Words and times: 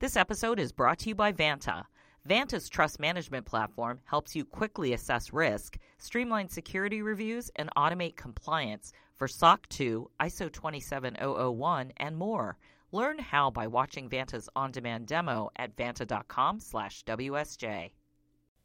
This 0.00 0.16
episode 0.16 0.60
is 0.60 0.70
brought 0.70 1.00
to 1.00 1.08
you 1.08 1.16
by 1.16 1.32
Vanta. 1.32 1.82
Vanta's 2.24 2.68
trust 2.68 3.00
management 3.00 3.46
platform 3.46 3.98
helps 4.04 4.36
you 4.36 4.44
quickly 4.44 4.92
assess 4.92 5.32
risk, 5.32 5.76
streamline 5.98 6.48
security 6.48 7.02
reviews, 7.02 7.50
and 7.56 7.68
automate 7.76 8.14
compliance 8.14 8.92
for 9.16 9.26
SOC 9.26 9.68
2, 9.70 10.08
ISO 10.20 10.52
27001, 10.52 11.92
and 11.96 12.16
more. 12.16 12.56
Learn 12.92 13.18
how 13.18 13.50
by 13.50 13.66
watching 13.66 14.08
Vanta's 14.08 14.48
on-demand 14.54 15.08
demo 15.08 15.50
at 15.56 15.74
vanta.com/wsj. 15.74 17.90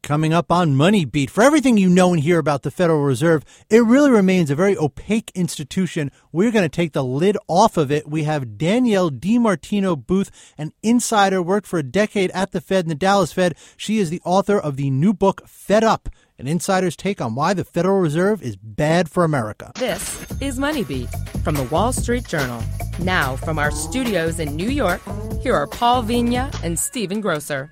Coming 0.03 0.33
up 0.33 0.51
on 0.51 0.75
Money 0.75 1.05
Beat, 1.05 1.29
for 1.29 1.41
everything 1.45 1.77
you 1.77 1.87
know 1.87 2.11
and 2.11 2.21
hear 2.21 2.37
about 2.37 2.63
the 2.63 2.71
Federal 2.71 3.03
Reserve, 3.03 3.45
it 3.69 3.85
really 3.85 4.11
remains 4.11 4.51
a 4.51 4.55
very 4.55 4.77
opaque 4.77 5.31
institution. 5.33 6.11
We're 6.33 6.51
going 6.51 6.65
to 6.65 6.75
take 6.75 6.91
the 6.91 7.05
lid 7.05 7.37
off 7.47 7.77
of 7.77 7.89
it. 7.89 8.05
We 8.05 8.23
have 8.23 8.57
Danielle 8.57 9.09
DiMartino 9.09 10.05
Booth, 10.05 10.29
an 10.57 10.73
insider, 10.83 11.41
worked 11.41 11.67
for 11.67 11.79
a 11.79 11.83
decade 11.83 12.31
at 12.31 12.51
the 12.51 12.59
Fed 12.59 12.83
and 12.83 12.91
the 12.91 12.95
Dallas 12.95 13.31
Fed. 13.31 13.55
She 13.77 13.97
is 13.97 14.09
the 14.09 14.19
author 14.25 14.59
of 14.59 14.75
the 14.75 14.89
new 14.89 15.13
book, 15.13 15.47
Fed 15.47 15.85
Up, 15.85 16.09
an 16.37 16.47
insider's 16.49 16.97
take 16.97 17.21
on 17.21 17.33
why 17.33 17.53
the 17.53 17.63
Federal 17.63 18.01
Reserve 18.01 18.43
is 18.43 18.57
bad 18.57 19.09
for 19.09 19.23
America. 19.23 19.71
This 19.79 20.27
is 20.41 20.59
Money 20.59 20.83
Beat 20.83 21.07
from 21.45 21.55
the 21.55 21.63
Wall 21.63 21.93
Street 21.93 22.27
Journal. 22.27 22.61
Now, 22.99 23.37
from 23.37 23.57
our 23.57 23.71
studios 23.71 24.41
in 24.41 24.53
New 24.57 24.69
York, 24.69 24.99
here 25.41 25.55
are 25.55 25.65
Paul 25.65 26.03
Vigna 26.03 26.53
and 26.61 26.77
Stephen 26.77 27.21
Grocer. 27.21 27.71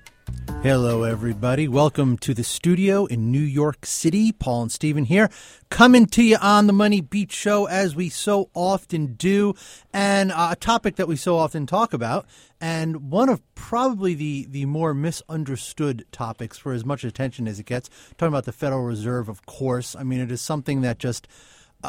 Hello, 0.62 1.02
everybody. 1.02 1.66
Welcome 1.66 2.16
to 2.18 2.34
the 2.34 2.44
studio 2.44 3.06
in 3.06 3.32
New 3.32 3.40
York 3.40 3.84
City. 3.84 4.30
Paul 4.30 4.62
and 4.62 4.70
Stephen 4.70 5.04
here, 5.04 5.28
coming 5.70 6.06
to 6.06 6.22
you 6.22 6.36
on 6.36 6.68
the 6.68 6.72
Money 6.72 7.00
Beat 7.00 7.32
Show 7.32 7.66
as 7.66 7.96
we 7.96 8.08
so 8.08 8.48
often 8.54 9.14
do, 9.14 9.54
and 9.92 10.30
uh, 10.30 10.50
a 10.52 10.56
topic 10.56 10.94
that 10.96 11.08
we 11.08 11.16
so 11.16 11.36
often 11.36 11.66
talk 11.66 11.92
about, 11.92 12.26
and 12.60 13.10
one 13.10 13.28
of 13.28 13.42
probably 13.56 14.14
the, 14.14 14.46
the 14.48 14.66
more 14.66 14.94
misunderstood 14.94 16.04
topics 16.12 16.58
for 16.58 16.72
as 16.72 16.84
much 16.84 17.02
attention 17.02 17.48
as 17.48 17.58
it 17.58 17.66
gets. 17.66 17.90
Talking 18.16 18.32
about 18.32 18.44
the 18.44 18.52
Federal 18.52 18.84
Reserve, 18.84 19.28
of 19.28 19.44
course. 19.46 19.96
I 19.96 20.04
mean, 20.04 20.20
it 20.20 20.30
is 20.30 20.40
something 20.40 20.82
that 20.82 20.98
just 20.98 21.26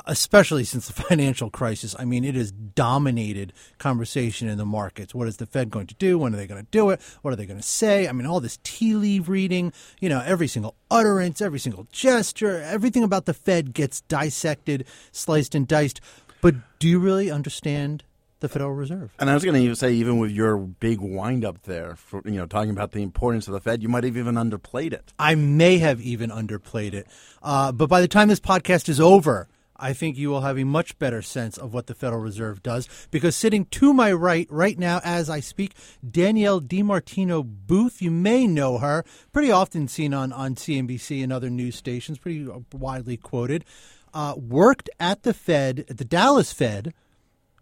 especially 0.05 0.63
since 0.63 0.87
the 0.87 0.93
financial 1.09 1.49
crisis. 1.49 1.95
I 1.97 2.05
mean, 2.05 2.23
it 2.23 2.35
has 2.35 2.51
dominated 2.51 3.53
conversation 3.77 4.47
in 4.47 4.57
the 4.57 4.65
markets. 4.65 5.13
What 5.13 5.27
is 5.27 5.37
the 5.37 5.45
Fed 5.45 5.69
going 5.69 5.87
to 5.87 5.95
do? 5.95 6.17
When 6.17 6.33
are 6.33 6.37
they 6.37 6.47
going 6.47 6.61
to 6.61 6.71
do 6.71 6.89
it? 6.89 7.01
What 7.21 7.33
are 7.33 7.37
they 7.37 7.45
going 7.45 7.59
to 7.59 7.67
say? 7.67 8.07
I 8.07 8.11
mean, 8.11 8.25
all 8.25 8.39
this 8.39 8.59
tea 8.63 8.95
leaf 8.95 9.27
reading, 9.27 9.73
you 9.99 10.09
know, 10.09 10.21
every 10.25 10.47
single 10.47 10.75
utterance, 10.89 11.41
every 11.41 11.59
single 11.59 11.87
gesture, 11.91 12.61
everything 12.61 13.03
about 13.03 13.25
the 13.25 13.33
Fed 13.33 13.73
gets 13.73 14.01
dissected, 14.01 14.85
sliced, 15.11 15.55
and 15.55 15.67
diced. 15.67 16.01
But 16.41 16.55
do 16.79 16.87
you 16.87 16.99
really 16.99 17.31
understand 17.31 18.03
the 18.43 18.49
Federal 18.49 18.73
Reserve. 18.73 19.15
And 19.19 19.29
I 19.29 19.33
was 19.33 19.43
going 19.43 19.55
to 19.55 19.75
say, 19.75 19.93
even 19.93 20.19
with 20.19 20.29
your 20.29 20.57
big 20.57 20.99
wind 20.99 21.43
up 21.45 21.63
there, 21.63 21.95
for 21.95 22.21
you 22.25 22.33
know, 22.33 22.45
talking 22.45 22.71
about 22.71 22.91
the 22.91 23.01
importance 23.01 23.47
of 23.47 23.53
the 23.53 23.61
Fed, 23.61 23.81
you 23.81 23.87
might 23.87 24.03
have 24.03 24.17
even 24.17 24.35
underplayed 24.35 24.91
it. 24.91 25.13
I 25.17 25.33
may 25.33 25.77
have 25.77 26.01
even 26.01 26.29
underplayed 26.29 26.93
it. 26.93 27.07
Uh, 27.41 27.71
but 27.71 27.87
by 27.87 28.01
the 28.01 28.07
time 28.07 28.27
this 28.27 28.41
podcast 28.41 28.89
is 28.89 28.99
over, 28.99 29.47
I 29.83 29.91
think 29.91 30.17
you 30.17 30.29
will 30.29 30.41
have 30.41 30.57
a 30.57 30.63
much 30.63 30.97
better 30.97 31.21
sense 31.21 31.57
of 31.57 31.73
what 31.73 31.87
the 31.87 31.93
Federal 31.93 32.21
Reserve 32.21 32.63
does 32.63 32.87
because 33.11 33.35
sitting 33.35 33.65
to 33.65 33.93
my 33.93 34.13
right 34.13 34.47
right 34.49 34.79
now 34.79 35.01
as 35.03 35.29
I 35.29 35.41
speak, 35.41 35.73
Danielle 36.09 36.61
DiMartino 36.61 37.45
Booth. 37.67 38.01
You 38.01 38.09
may 38.09 38.47
know 38.47 38.77
her, 38.77 39.03
pretty 39.33 39.51
often 39.51 39.89
seen 39.89 40.13
on, 40.13 40.31
on 40.31 40.55
CNBC 40.55 41.21
and 41.21 41.33
other 41.33 41.49
news 41.49 41.75
stations, 41.75 42.17
pretty 42.17 42.47
widely 42.71 43.17
quoted. 43.17 43.65
Uh, 44.13 44.35
worked 44.37 44.89
at 45.01 45.23
the 45.23 45.33
Fed, 45.33 45.83
at 45.89 45.97
the 45.97 46.05
Dallas 46.05 46.53
Fed, 46.53 46.93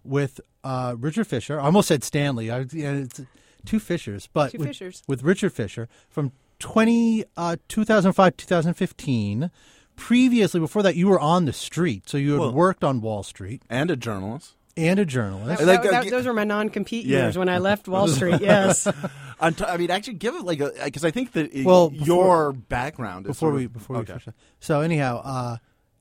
with 0.03 0.39
uh, 0.63 0.95
Richard 0.99 1.25
Fisher. 1.25 1.59
I 1.59 1.65
almost 1.65 1.87
said 1.87 2.03
Stanley. 2.03 2.51
I, 2.51 2.65
yeah, 2.71 2.91
it's 2.91 3.21
two 3.65 3.79
Fishers, 3.79 4.29
but 4.31 4.51
two 4.51 4.59
with, 4.59 4.67
Fishers. 4.67 5.01
with 5.07 5.23
Richard 5.23 5.53
Fisher 5.53 5.89
from 6.07 6.33
20, 6.59 7.23
uh, 7.35 7.55
2005 7.67 8.37
2015. 8.37 9.49
Previously, 9.95 10.59
before 10.59 10.83
that, 10.83 10.95
you 10.95 11.07
were 11.07 11.19
on 11.19 11.45
the 11.45 11.53
street, 11.53 12.09
so 12.09 12.17
you 12.17 12.31
had 12.31 12.39
Well- 12.39 12.53
worked 12.53 12.83
on 12.83 13.01
Wall 13.01 13.23
Street 13.23 13.61
And 13.69 13.91
a 13.91 13.95
journalist. 13.95 14.53
and 14.75 14.99
a 14.99 15.05
journalist. 15.05 15.59
That- 15.63 15.83
that- 15.83 15.85
uh, 15.85 15.91
that- 16.03 16.09
those 16.09 16.25
were 16.25 16.33
my 16.33 16.43
non-compete 16.43 17.05
Yeah. 17.05 17.23
years 17.23 17.37
when 17.37 17.49
I 17.49 17.59
left 17.59 17.87
Wall 17.87 18.07
Street. 18.17 18.41
Yes, 18.41 18.87
I'm 19.39 19.53
t- 19.53 19.63
I 19.65 19.77
mean, 19.77 19.91
actually, 19.91 20.15
give 20.15 20.35
it 20.35 20.43
like 20.43 20.59
a 20.59 20.71
because 20.85 21.05
I 21.05 21.11
think 21.11 21.33
that 21.33 21.47
uh, 21.55 21.63
Well, 21.63 21.91
your 21.93 22.51
background 22.53 23.25
is 23.25 23.31
before 23.31 23.49
sort 23.49 23.55
we 23.59 23.65
of- 23.65 23.73
before 23.73 23.95
okay. 23.97 24.01
we 24.13 24.19
finish. 24.19 24.25
that. 24.25 24.35
So 24.59 24.81
anyhow, 24.81 25.21
uh, 25.23 25.57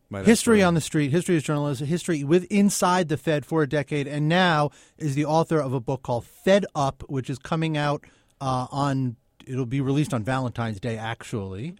Might 0.08 0.24
history 0.26 0.62
on 0.62 0.74
the 0.74 0.80
street, 0.80 1.10
history 1.10 1.36
as 1.36 1.42
journalism, 1.42 1.86
history 1.86 2.24
with 2.24 2.44
inside 2.50 3.08
the 3.08 3.16
Fed 3.16 3.44
for 3.46 3.62
a 3.62 3.68
decade, 3.68 4.06
and 4.08 4.28
now 4.28 4.70
is 4.98 5.14
the 5.14 5.24
author 5.24 5.58
of 5.60 5.72
a 5.72 5.80
book 5.80 6.02
called 6.02 6.24
Fed 6.24 6.64
Up, 6.74 7.04
which 7.08 7.28
is 7.30 7.38
coming 7.38 7.76
out 7.76 8.04
uh, 8.40 8.66
on. 8.70 9.16
It'll 9.46 9.66
be 9.66 9.80
released 9.80 10.12
on 10.14 10.22
Valentine's 10.22 10.78
Day, 10.80 10.96
actually. 10.96 11.74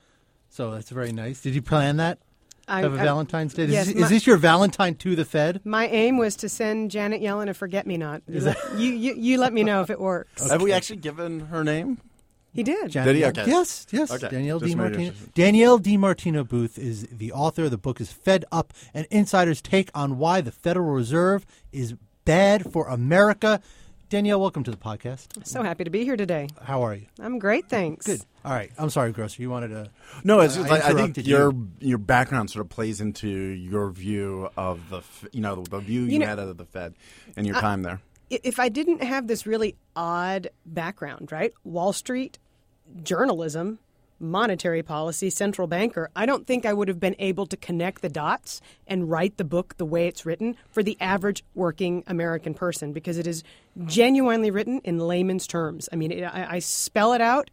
So 0.50 0.72
that's 0.72 0.91
very 0.91 1.12
nice. 1.12 1.41
Did 1.41 1.55
you 1.55 1.62
plan 1.62 1.97
that? 1.99 2.19
I, 2.69 2.83
Have 2.83 2.94
a 2.94 3.00
I- 3.00 3.05
Valentine's 3.05 3.55
Day? 3.55 3.66
yes, 3.66 3.88
is, 3.88 3.94
my- 3.94 4.03
is 4.03 4.09
this 4.11 4.27
your 4.27 4.37
Valentine 4.37 4.94
to 4.97 5.16
the 5.16 5.25
Fed? 5.25 5.61
My 5.65 5.87
aim 5.88 6.19
was 6.19 6.37
to 6.37 6.49
send 6.49 6.91
Janet 6.91 7.21
Yellen 7.22 7.49
a 7.49 7.55
forget-me-not. 7.55 8.22
You, 8.28 8.41
let- 8.41 8.59
you, 8.77 8.91
you, 8.93 9.15
you 9.15 9.39
let 9.39 9.53
me 9.53 9.62
know 9.65 9.81
if 9.83 9.91
it 9.91 10.00
works. 10.00 10.49
Have 10.50 10.62
we 10.62 10.72
actually 10.72 10.97
given 10.97 11.41
her 11.47 11.65
name? 11.65 11.99
He 12.53 12.65
did. 12.65 12.91
Jan- 12.91 13.06
Did 13.06 13.15
he? 13.16 13.25
Okay. 13.27 13.44
Yes, 13.47 13.87
yes. 13.93 14.10
Okay. 14.10 14.28
Danielle 14.28 14.59
Just 14.59 14.77
made 14.77 14.93
DiMartino. 14.93 15.16
sure. 15.16 15.28
Danielle 15.34 15.78
DiMartino 15.78 16.49
Booth 16.49 16.78
is 16.81 17.06
the 17.12 17.31
author. 17.31 17.69
The 17.69 17.78
book 17.78 18.00
is 18.00 18.10
Fed 18.10 18.44
Up, 18.50 18.72
an 18.93 19.06
insider's 19.09 19.62
take 19.62 19.89
on 19.94 20.19
why 20.19 20.41
the 20.41 20.50
Federal 20.50 20.91
Reserve 20.93 21.47
is 21.71 21.94
bad 22.25 22.72
for 22.72 22.89
America. 22.89 23.60
Danielle, 24.10 24.41
welcome 24.41 24.65
to 24.65 24.72
the 24.72 24.76
podcast. 24.76 25.47
So 25.47 25.62
happy 25.62 25.84
to 25.84 25.91
be 25.91 26.03
here 26.04 26.16
today. 26.16 26.48
How 26.60 26.82
are 26.82 26.94
you? 26.94 27.06
I'm 27.21 27.38
great, 27.38 27.69
thanks. 27.69 28.06
Good. 28.06 28.21
All 28.44 28.50
right. 28.53 28.72
I'm 28.76 28.91
sorry, 28.91 29.12
Grocer. 29.12 29.41
You 29.41 29.50
wanted 29.50 29.69
to. 29.69 29.88
No, 30.25 30.41
it's 30.41 30.56
I- 30.56 30.60
just 30.62 30.69
I 30.71 30.75
like, 30.75 30.82
I 30.82 30.87
think 30.88 30.98
interrupted 30.98 31.26
your 31.28 31.53
you. 31.53 31.69
your 31.78 31.98
background 31.98 32.50
sort 32.50 32.66
of 32.66 32.71
plays 32.71 33.00
into 33.00 33.28
your 33.28 33.88
view 33.91 34.48
of 34.56 34.81
the 34.91 34.98
f- 34.98 35.26
you 35.32 35.41
know 35.41 35.62
the 35.62 35.78
view 35.78 36.00
you, 36.03 36.06
You 36.15 36.19
know- 36.19 36.26
had 36.26 36.41
of 36.41 36.56
the 36.56 36.65
Fed 36.65 36.94
and 37.37 37.47
your 37.47 37.54
time 37.60 37.82
there. 37.82 38.00
I- 38.32 38.41
If 38.43 38.59
I 38.59 38.69
didn't 38.69 39.03
have 39.04 39.28
this 39.28 39.47
really 39.47 39.76
odd 39.94 40.48
background, 40.66 41.31
right? 41.31 41.53
Wall 41.62 41.92
Street, 41.92 42.38
journalism, 43.04 43.78
monetary 44.21 44.83
policy, 44.83 45.31
central 45.31 45.67
banker, 45.67 46.11
I 46.15 46.27
don't 46.27 46.47
think 46.47 46.67
I 46.67 46.73
would 46.73 46.89
have 46.89 47.01
been 47.01 47.17
able 47.19 47.47
to 47.47 47.57
connect 47.57 48.03
the 48.03 48.09
dots 48.09 48.61
and 48.87 49.11
write 49.11 49.37
the 49.37 49.45
book 49.45 49.77
the 49.77 49.87
way 49.87 50.07
it's 50.07 50.27
written 50.27 50.57
for 50.71 50.83
the 50.83 50.97
average 51.01 51.43
working 51.55 52.05
American 52.07 52.55
person 52.55 52.93
because 52.93 53.19
it 53.19 53.27
is 53.27 53.43
genuinely 53.87 54.51
written 54.51 54.81
in 54.85 54.99
layman's 54.99 55.47
terms. 55.47 55.89
I 55.93 55.97
mean, 55.97 56.25
I, 56.25 56.57
I 56.57 56.59
spell 56.59 57.13
it 57.13 57.21
out 57.21 57.51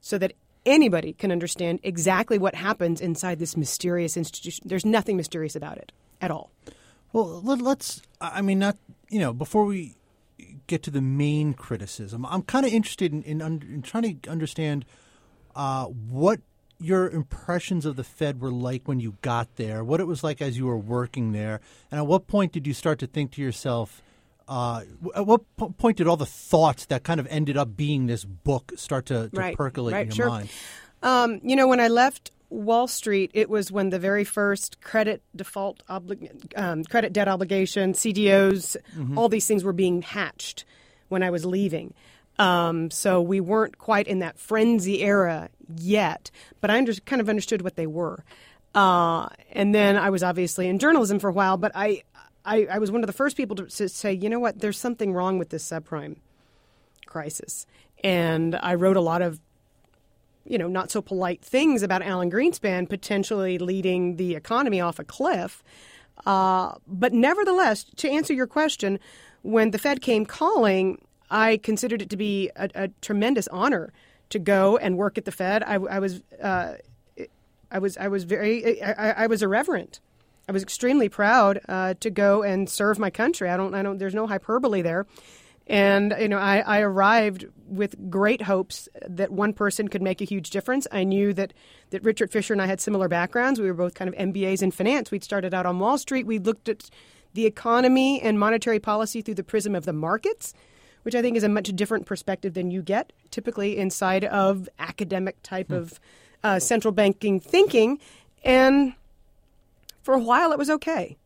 so 0.00 0.18
that 0.18 0.32
anybody 0.64 1.12
can 1.12 1.32
understand 1.32 1.80
exactly 1.82 2.38
what 2.38 2.54
happens 2.54 3.00
inside 3.00 3.38
this 3.38 3.56
mysterious 3.56 4.16
institution. 4.16 4.66
There's 4.68 4.86
nothing 4.86 5.16
mysterious 5.16 5.56
about 5.56 5.78
it 5.78 5.92
at 6.20 6.30
all. 6.30 6.50
Well, 7.12 7.40
let, 7.42 7.60
let's. 7.60 8.02
I 8.20 8.42
mean, 8.42 8.58
not 8.58 8.76
you 9.08 9.18
know, 9.18 9.32
before 9.32 9.64
we 9.64 9.96
get 10.66 10.82
to 10.84 10.90
the 10.90 11.00
main 11.00 11.54
criticism, 11.54 12.26
I'm 12.26 12.42
kind 12.42 12.66
of 12.66 12.72
interested 12.72 13.12
in 13.12 13.22
in, 13.22 13.40
in 13.40 13.82
trying 13.82 14.20
to 14.20 14.30
understand 14.30 14.84
uh, 15.56 15.86
what 15.86 16.40
your 16.80 17.08
impressions 17.10 17.84
of 17.84 17.96
the 17.96 18.04
Fed 18.04 18.40
were 18.40 18.52
like 18.52 18.86
when 18.86 19.00
you 19.00 19.16
got 19.22 19.56
there, 19.56 19.82
what 19.82 20.00
it 20.00 20.06
was 20.06 20.22
like 20.22 20.40
as 20.40 20.56
you 20.56 20.66
were 20.66 20.78
working 20.78 21.32
there, 21.32 21.60
and 21.90 21.98
at 21.98 22.06
what 22.06 22.26
point 22.26 22.52
did 22.52 22.66
you 22.66 22.74
start 22.74 22.98
to 23.00 23.06
think 23.06 23.32
to 23.32 23.42
yourself? 23.42 24.02
Uh, 24.46 24.82
at 25.14 25.26
what 25.26 25.42
po- 25.56 25.70
point 25.70 25.98
did 25.98 26.06
all 26.06 26.16
the 26.16 26.24
thoughts 26.24 26.86
that 26.86 27.02
kind 27.02 27.20
of 27.20 27.26
ended 27.28 27.56
up 27.56 27.76
being 27.76 28.06
this 28.06 28.24
book 28.24 28.72
start 28.76 29.04
to, 29.06 29.28
to 29.28 29.36
Right, 29.36 29.56
percolate 29.56 29.92
right, 29.92 30.02
in 30.02 30.06
your 30.08 30.14
sure. 30.14 30.28
mind? 30.28 30.48
Um, 31.02 31.40
you 31.42 31.54
know, 31.54 31.68
when 31.68 31.80
I 31.80 31.88
left 31.88 32.30
Wall 32.48 32.86
Street, 32.86 33.30
it 33.34 33.50
was 33.50 33.70
when 33.70 33.90
the 33.90 33.98
very 33.98 34.24
first 34.24 34.80
credit 34.80 35.20
default, 35.36 35.82
oblig- 35.90 36.30
um, 36.56 36.82
credit 36.84 37.12
debt 37.12 37.28
obligation, 37.28 37.92
CDOs, 37.92 38.76
all 39.16 39.28
these 39.28 39.46
things 39.46 39.64
were 39.64 39.74
being 39.74 40.00
hatched 40.00 40.64
when 41.08 41.22
I 41.22 41.28
was 41.30 41.44
leaving. 41.44 41.92
Um, 42.38 42.90
so 42.90 43.20
we 43.20 43.40
weren't 43.40 43.78
quite 43.78 44.06
in 44.06 44.20
that 44.20 44.38
frenzy 44.38 45.02
era 45.02 45.48
yet, 45.76 46.30
but 46.60 46.70
I 46.70 46.78
under- 46.78 46.94
kind 46.94 47.20
of 47.20 47.28
understood 47.28 47.62
what 47.62 47.76
they 47.76 47.86
were. 47.86 48.24
Uh, 48.74 49.28
and 49.52 49.74
then 49.74 49.96
I 49.96 50.10
was 50.10 50.22
obviously 50.22 50.68
in 50.68 50.78
journalism 50.78 51.18
for 51.18 51.28
a 51.28 51.32
while, 51.32 51.56
but 51.56 51.72
I, 51.74 52.02
I, 52.44 52.66
I 52.66 52.78
was 52.78 52.90
one 52.90 53.02
of 53.02 53.08
the 53.08 53.12
first 53.12 53.36
people 53.36 53.56
to, 53.56 53.66
to 53.66 53.88
say, 53.88 54.12
you 54.12 54.28
know 54.28 54.38
what, 54.38 54.60
there's 54.60 54.78
something 54.78 55.12
wrong 55.12 55.38
with 55.38 55.50
this 55.50 55.68
subprime 55.68 56.16
crisis. 57.06 57.66
And 58.04 58.54
I 58.54 58.74
wrote 58.74 58.96
a 58.96 59.00
lot 59.00 59.22
of 59.22 59.40
you 60.48 60.56
know, 60.56 60.66
not 60.66 60.90
so 60.90 61.02
polite 61.02 61.42
things 61.42 61.82
about 61.82 62.02
Alan 62.02 62.30
Greenspan 62.30 62.88
potentially 62.88 63.58
leading 63.58 64.16
the 64.16 64.34
economy 64.34 64.80
off 64.80 64.98
a 64.98 65.04
cliff. 65.04 65.62
Uh, 66.26 66.74
but 66.86 67.12
nevertheless, 67.12 67.84
to 67.96 68.10
answer 68.10 68.32
your 68.32 68.46
question, 68.46 68.98
when 69.42 69.70
the 69.70 69.78
Fed 69.78 70.00
came 70.00 70.24
calling, 70.24 71.00
I 71.30 71.58
considered 71.58 72.02
it 72.02 72.10
to 72.10 72.16
be 72.16 72.50
a, 72.56 72.68
a 72.74 72.88
tremendous 73.00 73.48
honor 73.48 73.92
to 74.30 74.38
go 74.38 74.76
and 74.76 74.96
work 74.96 75.18
at 75.18 75.24
the 75.24 75.32
Fed. 75.32 75.62
I, 75.62 75.74
I 75.74 75.98
was, 75.98 76.22
uh, 76.42 76.74
I 77.70 77.78
was, 77.78 77.96
I 77.96 78.08
was 78.08 78.24
very, 78.24 78.82
I, 78.82 79.24
I 79.24 79.26
was 79.26 79.42
irreverent. 79.42 80.00
I 80.48 80.52
was 80.52 80.62
extremely 80.62 81.08
proud 81.08 81.60
uh, 81.68 81.94
to 82.00 82.10
go 82.10 82.42
and 82.42 82.68
serve 82.68 82.98
my 82.98 83.10
country. 83.10 83.50
I 83.50 83.56
don't, 83.56 83.74
I 83.74 83.82
don't. 83.82 83.98
There's 83.98 84.14
no 84.14 84.26
hyperbole 84.26 84.80
there. 84.80 85.06
And 85.66 86.14
you 86.18 86.28
know, 86.28 86.38
I, 86.38 86.60
I 86.60 86.80
arrived 86.80 87.44
with 87.68 88.10
great 88.10 88.40
hopes 88.40 88.88
that 89.06 89.30
one 89.30 89.52
person 89.52 89.88
could 89.88 90.00
make 90.00 90.22
a 90.22 90.24
huge 90.24 90.48
difference. 90.48 90.86
I 90.90 91.04
knew 91.04 91.34
that 91.34 91.52
that 91.90 92.02
Richard 92.02 92.30
Fisher 92.30 92.54
and 92.54 92.62
I 92.62 92.66
had 92.66 92.80
similar 92.80 93.08
backgrounds. 93.08 93.60
We 93.60 93.66
were 93.66 93.74
both 93.74 93.94
kind 93.94 94.08
of 94.08 94.14
MBAs 94.14 94.62
in 94.62 94.70
finance. 94.70 95.10
We'd 95.10 95.22
started 95.24 95.52
out 95.52 95.66
on 95.66 95.78
Wall 95.78 95.98
Street. 95.98 96.26
We 96.26 96.38
looked 96.38 96.70
at 96.70 96.88
the 97.34 97.44
economy 97.44 98.20
and 98.22 98.38
monetary 98.38 98.80
policy 98.80 99.20
through 99.20 99.34
the 99.34 99.44
prism 99.44 99.74
of 99.74 99.84
the 99.84 99.92
markets, 99.92 100.54
which 101.02 101.14
I 101.14 101.22
think 101.22 101.36
is 101.36 101.44
a 101.44 101.48
much 101.48 101.68
different 101.74 102.06
perspective 102.06 102.54
than 102.54 102.70
you 102.70 102.82
get 102.82 103.12
typically 103.30 103.76
inside 103.76 104.24
of 104.24 104.68
academic 104.78 105.42
type 105.42 105.70
of 105.70 106.00
uh, 106.42 106.58
central 106.58 106.92
banking 106.92 107.40
thinking. 107.40 107.98
And 108.44 108.94
for 110.02 110.14
a 110.14 110.18
while, 110.18 110.52
it 110.52 110.58
was 110.58 110.70
okay. 110.70 111.16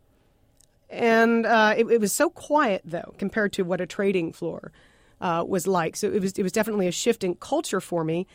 And 0.90 1.46
uh, 1.46 1.74
it, 1.76 1.86
it, 1.90 2.00
was 2.00 2.12
so 2.12 2.28
quiet, 2.28 2.82
though, 2.84 3.14
compared 3.16 3.52
to 3.54 3.62
what 3.62 3.80
a 3.80 3.86
trading 3.86 4.32
floor 4.32 4.72
uh, 5.20 5.44
was 5.46 5.66
like. 5.66 5.96
So 5.96 6.10
it 6.10 6.20
was 6.20 6.32
it 6.32 6.42
was 6.42 6.52
definitely 6.52 6.86
a 6.86 6.92
shift 6.92 7.24
in 7.24 7.34
culture 7.36 7.80
for 7.80 8.04
me. 8.04 8.26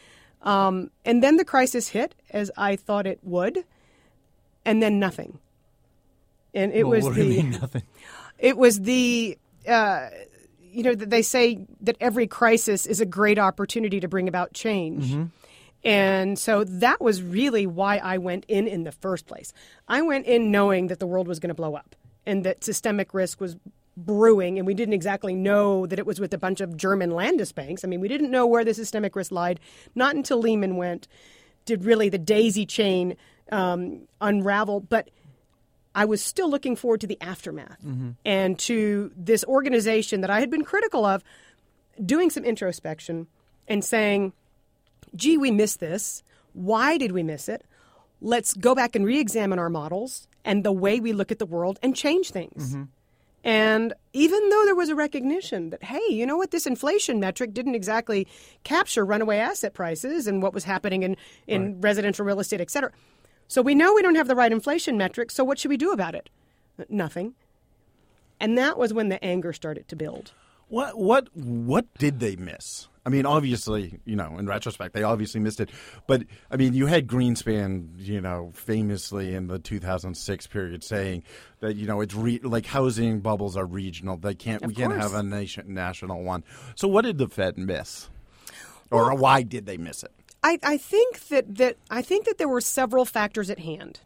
Um, 0.41 0.91
and 1.05 1.21
then 1.21 1.37
the 1.37 1.45
crisis 1.45 1.89
hit, 1.89 2.15
as 2.31 2.49
I 2.57 2.75
thought 2.75 3.05
it 3.05 3.19
would, 3.23 3.63
and 4.65 4.81
then 4.81 4.99
nothing. 4.99 5.39
And 6.53 6.71
it 6.71 6.85
well, 6.85 7.01
was 7.01 7.15
the 7.15 7.43
nothing. 7.43 7.83
It 8.39 8.57
was 8.57 8.81
the 8.81 9.37
uh, 9.67 10.09
you 10.77 10.83
know 10.83 10.93
they 10.93 11.23
say 11.23 11.65
that 11.81 11.97
every 11.99 12.27
crisis 12.27 12.85
is 12.85 13.01
a 13.01 13.05
great 13.05 13.39
opportunity 13.39 13.99
to 13.99 14.07
bring 14.07 14.27
about 14.27 14.53
change. 14.53 15.05
Mm-hmm. 15.05 15.23
And 15.83 16.37
so 16.37 16.63
that 16.65 17.01
was 17.01 17.23
really 17.23 17.65
why 17.65 17.97
I 17.97 18.17
went 18.17 18.45
in 18.47 18.67
in 18.67 18.83
the 18.83 18.91
first 18.91 19.25
place. 19.25 19.53
I 19.87 20.01
went 20.03 20.25
in 20.25 20.51
knowing 20.51 20.87
that 20.87 20.99
the 20.99 21.07
world 21.07 21.27
was 21.27 21.39
going 21.39 21.49
to 21.49 21.55
blow 21.55 21.75
up 21.75 21.95
and 22.25 22.43
that 22.43 22.63
systemic 22.63 23.13
risk 23.13 23.41
was 23.41 23.55
brewing, 23.95 24.59
and 24.59 24.67
we 24.67 24.75
didn't 24.75 24.93
exactly 24.93 25.33
know 25.33 25.87
that 25.87 25.97
it 25.97 26.05
was 26.05 26.19
with 26.19 26.33
a 26.33 26.37
bunch 26.37 26.61
of 26.61 26.77
German 26.77 27.09
Landesbanks. 27.09 27.83
I 27.83 27.87
mean, 27.87 27.99
we 27.99 28.07
didn't 28.07 28.29
know 28.29 28.45
where 28.45 28.63
the 28.63 28.73
systemic 28.73 29.15
risk 29.15 29.31
lied. 29.31 29.59
Not 29.95 30.15
until 30.15 30.39
Lehman 30.39 30.75
went 30.75 31.07
did 31.65 31.83
really 31.85 32.09
the 32.09 32.17
daisy 32.17 32.65
chain 32.65 33.17
um, 33.51 34.07
unravel. 34.21 34.79
But 34.81 35.09
I 35.97 36.05
was 36.05 36.23
still 36.23 36.47
looking 36.47 36.75
forward 36.75 37.01
to 37.01 37.07
the 37.07 37.17
aftermath 37.21 37.79
mm-hmm. 37.83 38.11
and 38.23 38.59
to 38.59 39.11
this 39.17 39.43
organization 39.45 40.21
that 40.21 40.29
I 40.29 40.39
had 40.39 40.51
been 40.51 40.63
critical 40.63 41.03
of 41.03 41.23
doing 42.05 42.29
some 42.29 42.45
introspection 42.45 43.25
and 43.67 43.83
saying, 43.83 44.33
gee, 45.15 45.39
we 45.39 45.49
missed 45.49 45.79
this. 45.79 46.21
Why 46.53 46.99
did 46.99 47.13
we 47.13 47.23
miss 47.23 47.49
it? 47.49 47.65
Let's 48.21 48.53
go 48.53 48.75
back 48.75 48.95
and 48.95 49.05
re 49.05 49.19
examine 49.19 49.57
our 49.57 49.71
models 49.71 50.27
and 50.45 50.63
the 50.63 50.71
way 50.71 50.99
we 50.99 51.13
look 51.13 51.31
at 51.31 51.39
the 51.39 51.47
world 51.47 51.79
and 51.81 51.95
change 51.95 52.29
things. 52.29 52.75
Mm-hmm. 52.75 52.83
And 53.43 53.93
even 54.13 54.49
though 54.49 54.65
there 54.65 54.75
was 54.75 54.89
a 54.89 54.95
recognition 54.95 55.71
that, 55.71 55.83
hey, 55.83 56.01
you 56.09 56.27
know 56.27 56.37
what, 56.37 56.51
this 56.51 56.67
inflation 56.67 57.19
metric 57.19 57.55
didn't 57.55 57.73
exactly 57.73 58.27
capture 58.63 59.03
runaway 59.03 59.37
asset 59.37 59.73
prices 59.73 60.27
and 60.27 60.43
what 60.43 60.53
was 60.53 60.63
happening 60.63 61.01
in, 61.01 61.17
in 61.47 61.73
right. 61.73 61.75
residential 61.79 62.23
real 62.23 62.39
estate, 62.39 62.61
et 62.61 62.69
cetera. 62.69 62.91
So 63.47 63.61
we 63.61 63.75
know 63.75 63.93
we 63.93 64.01
don't 64.01 64.15
have 64.15 64.27
the 64.27 64.35
right 64.35 64.51
inflation 64.51 64.97
metric, 64.97 65.31
so 65.31 65.43
what 65.43 65.59
should 65.59 65.69
we 65.69 65.77
do 65.77 65.91
about 65.91 66.15
it? 66.15 66.29
Nothing. 66.89 67.33
And 68.39 68.57
that 68.57 68.77
was 68.77 68.93
when 68.93 69.09
the 69.09 69.23
anger 69.23 69.53
started 69.53 69.87
to 69.87 69.95
build. 69.95 70.31
What 70.69 70.97
what 70.97 71.29
what 71.33 71.85
did 71.97 72.19
they 72.19 72.35
miss? 72.35 72.87
I 73.05 73.09
mean, 73.09 73.25
obviously, 73.25 74.01
you 74.03 74.17
know, 74.17 74.37
in 74.37 74.47
retrospect, 74.47 74.93
they 74.93 75.03
obviously 75.03 75.39
missed 75.39 75.61
it. 75.61 75.69
But 76.07 76.23
I 76.51 76.57
mean, 76.57 76.73
you 76.73 76.87
had 76.87 77.07
Greenspan, 77.07 77.91
you 77.97 78.19
know, 78.19 78.51
famously 78.53 79.33
in 79.33 79.47
the 79.47 79.59
2006 79.59 80.47
period 80.47 80.83
saying 80.83 81.23
that 81.61 81.77
you 81.77 81.87
know 81.87 82.01
it's 82.01 82.13
re- 82.13 82.41
like 82.43 82.65
housing 82.65 83.21
bubbles 83.21 83.55
are 83.55 83.65
regional. 83.65 84.17
They 84.17 84.35
can't. 84.35 84.61
Of 84.61 84.67
we 84.67 84.75
can't 84.75 84.93
have 84.93 85.13
a 85.13 85.23
nation 85.23 85.73
national 85.73 86.23
one. 86.23 86.43
So, 86.75 86.89
what 86.89 87.03
did 87.03 87.17
the 87.17 87.29
Fed 87.29 87.57
miss, 87.57 88.09
or 88.91 89.05
well, 89.05 89.17
why 89.17 89.43
did 89.43 89.65
they 89.67 89.77
miss 89.77 90.03
it? 90.03 90.11
I, 90.43 90.59
I 90.63 90.77
think 90.77 91.27
that 91.29 91.55
that 91.55 91.77
I 91.89 92.01
think 92.01 92.25
that 92.25 92.37
there 92.37 92.47
were 92.47 92.61
several 92.61 93.05
factors 93.05 93.49
at 93.49 93.59
hand. 93.59 94.01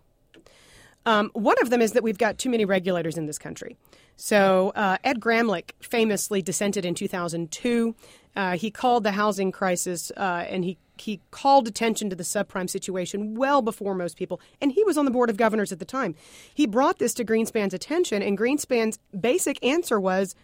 Um, 1.05 1.31
one 1.33 1.55
of 1.61 1.69
them 1.69 1.81
is 1.81 1.93
that 1.93 2.03
we've 2.03 2.17
got 2.17 2.37
too 2.37 2.49
many 2.49 2.65
regulators 2.65 3.17
in 3.17 3.25
this 3.25 3.39
country. 3.39 3.75
So 4.15 4.71
uh, 4.75 4.97
Ed 5.03 5.19
Gramlich 5.19 5.71
famously 5.81 6.43
dissented 6.43 6.85
in 6.85 6.93
2002. 6.93 7.95
Uh, 8.35 8.55
he 8.55 8.69
called 8.69 9.03
the 9.03 9.13
housing 9.13 9.51
crisis 9.51 10.11
uh, 10.15 10.45
and 10.47 10.63
he 10.63 10.77
he 10.97 11.19
called 11.31 11.67
attention 11.67 12.11
to 12.11 12.15
the 12.15 12.23
subprime 12.23 12.69
situation 12.69 13.33
well 13.33 13.63
before 13.63 13.95
most 13.95 14.17
people, 14.17 14.39
and 14.61 14.71
he 14.71 14.83
was 14.83 14.99
on 14.99 15.05
the 15.05 15.11
board 15.11 15.31
of 15.31 15.37
governors 15.37 15.71
at 15.71 15.79
the 15.79 15.85
time. 15.85 16.13
He 16.53 16.67
brought 16.67 16.99
this 16.99 17.15
to 17.15 17.25
Greenspan's 17.25 17.73
attention, 17.73 18.21
and 18.21 18.37
Greenspan's 18.37 18.99
basic 19.19 19.63
answer 19.65 19.99
was, 19.99 20.35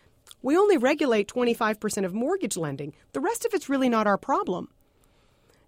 "We 0.41 0.57
only 0.57 0.77
regulate 0.77 1.27
25% 1.27 2.05
of 2.05 2.13
mortgage 2.15 2.57
lending. 2.57 2.95
The 3.13 3.19
rest 3.19 3.45
of 3.45 3.53
it's 3.53 3.69
really 3.69 3.89
not 3.89 4.07
our 4.07 4.17
problem." 4.17 4.69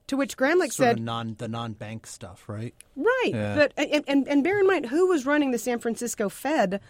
To 0.09 0.17
which 0.17 0.37
Gramlich 0.37 0.73
sort 0.73 0.73
said, 0.73 0.99
non, 0.99 1.35
"The 1.37 1.47
non-bank 1.47 2.07
stuff, 2.07 2.49
right?" 2.49 2.73
Right, 2.95 3.31
yeah. 3.31 3.55
but 3.55 3.73
and, 3.77 4.03
and 4.07 4.27
and 4.27 4.43
bear 4.43 4.59
in 4.59 4.65
mind 4.65 4.87
who 4.87 5.07
was 5.07 5.25
running 5.25 5.51
the 5.51 5.59
San 5.59 5.77
Francisco 5.77 6.29
Fed 6.29 6.81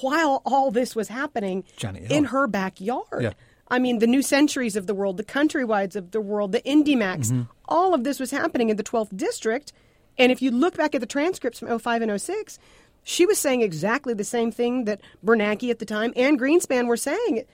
while 0.00 0.40
all 0.46 0.70
this 0.70 0.96
was 0.96 1.08
happening 1.08 1.64
in 2.08 2.24
her 2.24 2.46
backyard. 2.46 3.22
Yeah. 3.22 3.32
I 3.68 3.78
mean, 3.78 3.98
the 3.98 4.06
new 4.06 4.22
centuries 4.22 4.74
of 4.74 4.86
the 4.86 4.94
world, 4.94 5.18
the 5.18 5.24
countrywides 5.24 5.96
of 5.96 6.10
the 6.12 6.20
world, 6.20 6.52
the 6.52 6.60
IndyMacs, 6.62 7.30
mm-hmm. 7.30 7.42
all 7.68 7.94
of 7.94 8.04
this 8.04 8.18
was 8.18 8.30
happening 8.30 8.70
in 8.70 8.76
the 8.76 8.82
12th 8.82 9.16
district. 9.16 9.72
And 10.18 10.30
if 10.30 10.42
you 10.42 10.50
look 10.50 10.76
back 10.76 10.94
at 10.94 11.00
the 11.00 11.06
transcripts 11.06 11.58
from 11.58 11.78
05 11.78 12.02
and 12.02 12.20
06, 12.20 12.58
she 13.02 13.26
was 13.26 13.38
saying 13.38 13.62
exactly 13.62 14.14
the 14.14 14.24
same 14.24 14.50
thing 14.50 14.84
that 14.84 15.00
Bernanke 15.24 15.70
at 15.70 15.78
the 15.78 15.86
time 15.86 16.12
and 16.16 16.38
Greenspan 16.38 16.86
were 16.86 16.96
saying. 16.96 17.44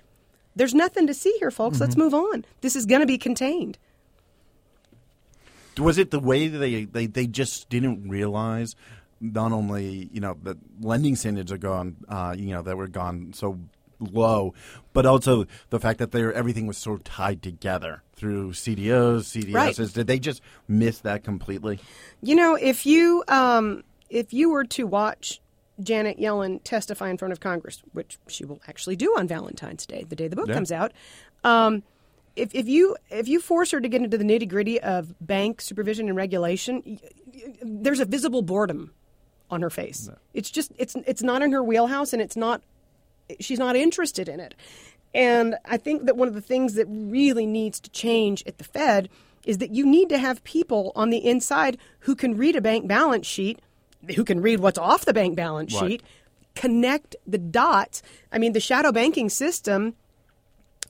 There's 0.57 0.75
nothing 0.75 1.07
to 1.07 1.15
see 1.15 1.37
here, 1.39 1.53
folks. 1.53 1.77
Mm-hmm. 1.77 1.85
Let's 1.85 1.97
move 1.97 2.15
on. 2.15 2.45
This 2.63 2.75
is 2.75 2.85
going 2.85 3.01
to 3.01 3.07
be 3.07 3.19
contained. 3.19 3.79
Was 5.79 5.99
it 5.99 6.11
the 6.11 6.21
way 6.21 6.49
that 6.49 6.59
they, 6.59 6.85
they, 6.85 7.07
they 7.07 7.27
just 7.27 7.69
didn't 7.69 8.09
realize 8.09 8.75
not 9.21 9.53
only 9.53 10.09
you 10.13 10.21
know 10.21 10.37
the 10.43 10.57
lending 10.81 11.17
standards 11.17 11.53
are 11.53 11.59
gone, 11.59 11.97
uh, 12.09 12.35
you 12.37 12.51
know 12.51 12.63
that 12.63 12.77
were 12.77 12.89
gone 12.89 13.33
so 13.35 13.59
low, 14.01 14.55
but 14.93 15.07
also 15.07 15.47
the 15.71 15.81
fact 15.81 15.99
that 15.99 16.13
they 16.13 16.23
everything 16.23 16.67
was 16.67 16.79
so 16.79 16.97
tied 16.99 17.43
together 17.43 18.03
through 18.15 18.53
CDOs, 18.53 19.23
CDSs. 19.23 19.55
Right. 19.55 19.95
Did 19.95 20.07
they 20.07 20.19
just 20.19 20.41
miss 20.67 21.01
that 21.01 21.25
completely? 21.25 21.81
You 22.23 22.35
know, 22.35 22.55
if 22.55 22.87
you 22.87 23.25
um, 23.29 23.85
if 24.09 24.33
you 24.33 24.51
were 24.51 24.65
to 24.65 24.87
watch 24.87 25.41
Janet 25.83 26.19
Yellen 26.19 26.61
testify 26.65 27.11
in 27.11 27.19
front 27.19 27.33
of 27.33 27.41
Congress, 27.41 27.83
which 27.93 28.19
she 28.29 28.45
will 28.45 28.61
actually 28.67 28.97
do 28.97 29.15
on 29.17 29.29
Valentine's 29.29 29.87
Day, 29.87 30.05
the 30.09 30.17
day 30.17 30.29
the 30.29 30.37
book 30.37 30.49
yeah. 30.49 30.55
comes 30.55 30.73
out. 30.73 30.93
Um, 31.45 31.83
if, 32.37 32.55
if 32.55 32.69
you 32.69 32.97
if 33.11 33.29
you 33.29 33.41
force 33.41 33.71
her 33.73 33.81
to 33.81 33.89
get 33.89 34.03
into 34.03 34.17
the 34.17 34.25
nitty 34.25 34.49
gritty 34.49 34.81
of 34.81 35.15
bank 35.21 35.61
supervision 35.61 36.09
and 36.09 36.17
regulation, 36.17 37.01
there's 37.63 38.01
a 38.01 38.05
visible 38.05 38.43
boredom 38.43 38.93
on 39.51 39.63
her 39.63 39.71
face. 39.71 40.09
No. 40.09 40.17
It's 40.35 40.51
just 40.51 40.73
it's 40.77 40.95
it's 41.07 41.23
not 41.23 41.43
in 41.43 41.53
her 41.53 41.63
wheelhouse, 41.63 42.13
and 42.13 42.23
it's 42.23 42.37
not 42.37 42.63
she's 43.41 43.59
not 43.59 43.77
interested 43.77 44.29
in 44.29 44.41
it. 44.41 44.55
And 45.15 45.57
I 45.65 45.79
think 45.79 46.05
that 46.07 46.17
one 46.17 46.29
of 46.29 46.35
the 46.35 46.41
things 46.41 46.75
that 46.75 46.87
really 46.89 47.47
needs 47.47 47.81
to 47.81 47.91
change 47.91 48.45
at 48.47 48.59
the 48.59 48.65
Fed 48.65 49.09
is 49.45 49.59
that 49.59 49.71
you 49.71 49.87
need 49.87 50.11
to 50.11 50.19
have 50.19 50.45
people 50.45 50.93
on 50.95 51.11
the 51.11 51.19
inside 51.19 51.79
who 52.01 52.15
can 52.15 52.37
read 52.37 52.57
a 52.57 52.61
bank 52.61 52.87
balance 52.87 53.27
sheet, 53.27 53.61
who 54.15 54.25
can 54.25 54.43
read 54.43 54.61
what's 54.61 54.79
off 54.79 55.07
the 55.07 55.15
bank 55.15 55.35
balance 55.35 55.75
right. 55.75 55.93
sheet, 55.93 56.03
connect 56.55 57.17
the 57.27 57.39
dots. 57.39 58.03
I 58.31 58.39
mean, 58.39 58.53
the 58.53 58.61
shadow 58.61 58.93
banking 58.93 59.31
system 59.31 59.95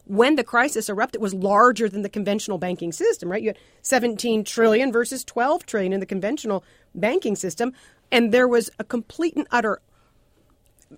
when 0.08 0.36
the 0.36 0.44
crisis 0.44 0.88
erupted 0.88 1.20
was 1.20 1.34
larger 1.34 1.88
than 1.88 2.02
the 2.02 2.08
conventional 2.08 2.58
banking 2.58 2.92
system, 2.92 3.30
right? 3.30 3.42
You 3.42 3.50
had 3.50 3.58
17 3.82 4.42
trillion 4.44 4.90
versus 4.90 5.22
12 5.22 5.66
trillion 5.66 5.92
in 5.92 6.00
the 6.00 6.06
conventional 6.06 6.64
banking 6.94 7.36
system. 7.36 7.72
And 8.10 8.32
there 8.32 8.48
was 8.48 8.70
a 8.78 8.84
complete 8.84 9.36
and 9.36 9.46
utter 9.50 9.80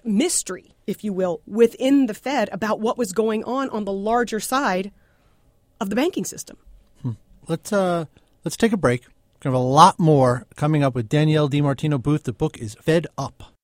mystery, 0.05 0.73
if 0.87 1.03
you 1.03 1.13
will, 1.13 1.41
within 1.47 2.07
the 2.07 2.15
Fed 2.15 2.49
about 2.53 2.81
what 2.81 2.97
was 2.97 3.13
going 3.13 3.43
on 3.45 3.69
on 3.71 3.85
the 3.85 3.93
larger 3.93 4.39
side 4.39 4.93
of 5.81 5.91
the 5.91 5.97
banking 5.97 6.25
system. 6.25 6.57
Hmm. 7.03 7.13
Let's 7.49 7.73
uh, 7.73 8.05
let's 8.45 8.57
take 8.57 8.73
a 8.73 8.77
break. 8.77 9.07
We 9.43 9.49
have 9.49 9.55
a 9.55 9.59
lot 9.59 9.99
more 9.99 10.47
coming 10.55 10.85
up 10.85 10.95
with 10.95 11.09
Danielle 11.09 11.49
DiMartino 11.49 12.01
Booth. 12.01 12.25
The 12.25 12.33
book 12.33 12.59
is 12.59 12.75
Fed 12.75 13.07
Up. 13.19 13.55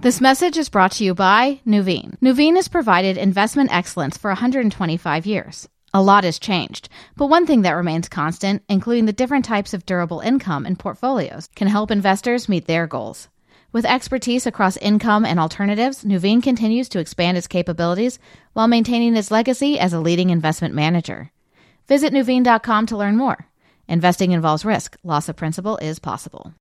This 0.00 0.20
message 0.20 0.56
is 0.56 0.68
brought 0.68 0.92
to 0.92 1.04
you 1.04 1.12
by 1.12 1.60
Nuveen. 1.66 2.16
Nuveen 2.20 2.54
has 2.54 2.68
provided 2.68 3.16
investment 3.16 3.74
excellence 3.74 4.16
for 4.16 4.30
125 4.30 5.26
years. 5.26 5.68
A 5.92 6.00
lot 6.00 6.22
has 6.22 6.38
changed, 6.38 6.88
but 7.16 7.26
one 7.26 7.46
thing 7.46 7.62
that 7.62 7.72
remains 7.72 8.08
constant, 8.08 8.62
including 8.68 9.06
the 9.06 9.12
different 9.12 9.44
types 9.44 9.74
of 9.74 9.84
durable 9.84 10.20
income 10.20 10.66
and 10.66 10.78
portfolios, 10.78 11.48
can 11.56 11.66
help 11.66 11.90
investors 11.90 12.48
meet 12.48 12.66
their 12.66 12.86
goals. 12.86 13.26
With 13.72 13.84
expertise 13.84 14.46
across 14.46 14.76
income 14.76 15.24
and 15.24 15.40
alternatives, 15.40 16.04
Nuveen 16.04 16.44
continues 16.44 16.88
to 16.90 17.00
expand 17.00 17.36
its 17.36 17.48
capabilities 17.48 18.20
while 18.52 18.68
maintaining 18.68 19.16
its 19.16 19.32
legacy 19.32 19.80
as 19.80 19.92
a 19.92 20.00
leading 20.00 20.30
investment 20.30 20.74
manager. 20.74 21.32
Visit 21.88 22.12
Nuveen.com 22.12 22.86
to 22.86 22.96
learn 22.96 23.16
more. 23.16 23.48
Investing 23.88 24.30
involves 24.30 24.64
risk. 24.64 24.96
Loss 25.02 25.28
of 25.28 25.34
principal 25.34 25.76
is 25.78 25.98
possible. 25.98 26.54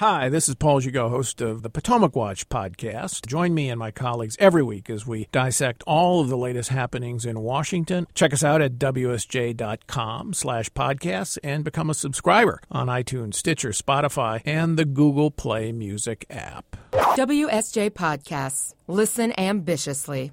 Hi, 0.00 0.28
this 0.28 0.46
is 0.46 0.54
Paul 0.54 0.82
Gigot, 0.82 1.08
host 1.08 1.40
of 1.40 1.62
the 1.62 1.70
Potomac 1.70 2.14
Watch 2.14 2.50
podcast. 2.50 3.26
Join 3.26 3.54
me 3.54 3.70
and 3.70 3.78
my 3.78 3.90
colleagues 3.90 4.36
every 4.38 4.62
week 4.62 4.90
as 4.90 5.06
we 5.06 5.26
dissect 5.32 5.82
all 5.86 6.20
of 6.20 6.28
the 6.28 6.36
latest 6.36 6.68
happenings 6.68 7.24
in 7.24 7.40
Washington. 7.40 8.06
Check 8.14 8.34
us 8.34 8.44
out 8.44 8.60
at 8.60 8.74
wsj.com 8.74 10.34
slash 10.34 10.68
podcasts 10.70 11.38
and 11.42 11.64
become 11.64 11.88
a 11.88 11.94
subscriber 11.94 12.60
on 12.70 12.88
iTunes, 12.88 13.36
Stitcher, 13.36 13.70
Spotify, 13.70 14.42
and 14.44 14.78
the 14.78 14.84
Google 14.84 15.30
Play 15.30 15.72
Music 15.72 16.26
app. 16.28 16.76
WSJ 16.92 17.88
Podcasts. 17.88 18.74
Listen 18.88 19.32
ambitiously. 19.40 20.30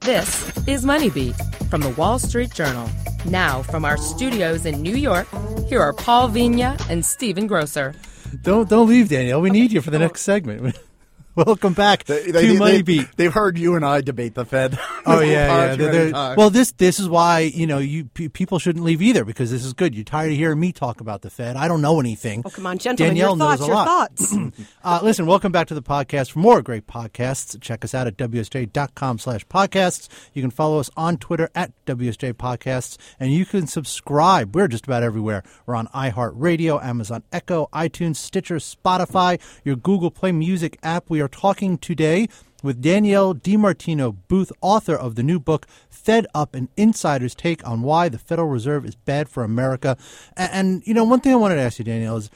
This 0.00 0.66
is 0.66 0.84
Money 0.84 1.10
Beat 1.10 1.36
from 1.70 1.80
the 1.80 1.90
Wall 1.90 2.18
Street 2.18 2.52
Journal. 2.52 2.90
Now, 3.24 3.62
from 3.62 3.84
our 3.84 3.98
studios 3.98 4.66
in 4.66 4.82
New 4.82 4.96
York, 4.96 5.28
here 5.68 5.80
are 5.80 5.92
Paul 5.92 6.28
Vigna 6.28 6.76
and 6.90 7.04
Stephen 7.04 7.46
Grocer. 7.46 7.94
Don't 8.42 8.68
don't 8.68 8.88
leave, 8.88 9.08
Danielle. 9.08 9.40
We 9.40 9.50
need 9.50 9.72
you 9.72 9.80
for 9.80 9.90
the 9.90 9.96
oh. 9.98 10.00
next 10.00 10.22
segment. 10.22 10.78
Welcome 11.34 11.74
back 11.74 12.04
They, 12.04 12.32
to 12.32 12.58
Money 12.58 12.76
they, 12.76 12.82
Beat. 12.82 13.08
They've 13.16 13.32
heard 13.32 13.58
you 13.58 13.74
and 13.76 13.84
I 13.84 14.00
debate 14.00 14.34
the 14.34 14.46
Fed. 14.46 14.78
Oh 15.06 15.20
yeah, 15.20 15.30
yeah. 15.70 15.76
They're- 15.76 15.92
they're- 16.10 16.34
well, 16.36 16.50
this 16.50 16.72
this 16.72 16.98
is 16.98 17.08
why 17.08 17.40
you 17.40 17.66
know 17.66 17.78
you 17.78 18.06
pe- 18.06 18.28
people 18.28 18.58
shouldn't 18.58 18.84
leave 18.84 19.00
either 19.02 19.24
because 19.24 19.50
this 19.50 19.64
is 19.64 19.72
good. 19.72 19.94
You're 19.94 20.04
tired 20.04 20.32
of 20.32 20.36
hearing 20.38 20.58
me 20.60 20.72
talk 20.72 21.00
about 21.00 21.22
the 21.22 21.30
Fed. 21.30 21.56
I 21.56 21.68
don't 21.68 21.80
know 21.82 22.00
anything. 22.00 22.42
Oh, 22.44 22.50
come 22.50 22.66
on, 22.66 22.78
gentlemen, 22.78 23.14
Danielle 23.14 23.36
your 23.36 23.38
thoughts, 23.38 23.60
knows 23.60 23.68
a 23.68 23.70
your 23.70 23.76
lot. 23.76 23.86
thoughts. 24.18 24.34
Uh, 24.84 25.00
listen, 25.02 25.26
welcome 25.26 25.50
back 25.50 25.66
to 25.66 25.74
the 25.74 25.82
podcast. 25.82 26.30
For 26.30 26.38
more 26.38 26.62
great 26.62 26.86
podcasts, 26.86 27.60
check 27.60 27.84
us 27.84 27.92
out 27.92 28.06
at 28.06 28.16
WSJ.com 28.16 29.18
slash 29.18 29.44
podcasts. 29.48 30.08
You 30.32 30.42
can 30.42 30.50
follow 30.52 30.78
us 30.78 30.90
on 30.96 31.16
Twitter 31.18 31.50
at 31.56 31.72
WSJ 31.86 32.34
Podcasts, 32.34 32.96
and 33.18 33.32
you 33.32 33.44
can 33.44 33.66
subscribe. 33.66 34.54
We're 34.54 34.68
just 34.68 34.86
about 34.86 35.02
everywhere. 35.02 35.42
We're 35.66 35.74
on 35.74 35.88
iHeartRadio, 35.88 36.82
Amazon 36.84 37.24
Echo, 37.32 37.68
iTunes, 37.72 38.16
Stitcher, 38.16 38.56
Spotify, 38.56 39.40
your 39.64 39.74
Google 39.76 40.10
Play 40.12 40.30
Music 40.32 40.78
app. 40.84 41.10
We 41.10 41.20
are 41.20 41.28
talking 41.28 41.78
today 41.78 42.28
with 42.66 42.82
Danielle 42.82 43.34
DiMartino 43.34 44.16
Booth, 44.28 44.52
author 44.60 44.94
of 44.94 45.14
the 45.14 45.22
new 45.22 45.38
book, 45.38 45.66
Fed 45.88 46.26
Up, 46.34 46.54
an 46.54 46.68
insider's 46.76 47.34
take 47.34 47.66
on 47.66 47.82
why 47.82 48.08
the 48.08 48.18
Federal 48.18 48.48
Reserve 48.48 48.84
is 48.84 48.94
bad 48.94 49.28
for 49.28 49.44
America. 49.44 49.96
And, 50.36 50.52
and 50.52 50.86
you 50.86 50.92
know, 50.92 51.04
one 51.04 51.20
thing 51.20 51.32
I 51.32 51.36
wanted 51.36 51.54
to 51.54 51.62
ask 51.62 51.78
you, 51.78 51.84
Danielle, 51.84 52.16
is 52.16 52.30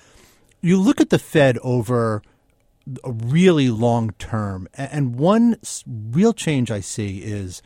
you 0.61 0.81
look 0.81 1.01
at 1.01 1.11
the 1.11 1.19
Fed 1.19 1.59
over 1.59 2.23
a 3.05 3.13
really 3.13 3.69
long 3.69 4.11
term, 4.19 4.69
and 4.75 5.17
one 5.17 5.57
real 5.87 6.33
change 6.33 6.71
I 6.71 6.81
see 6.81 7.19
is 7.19 7.61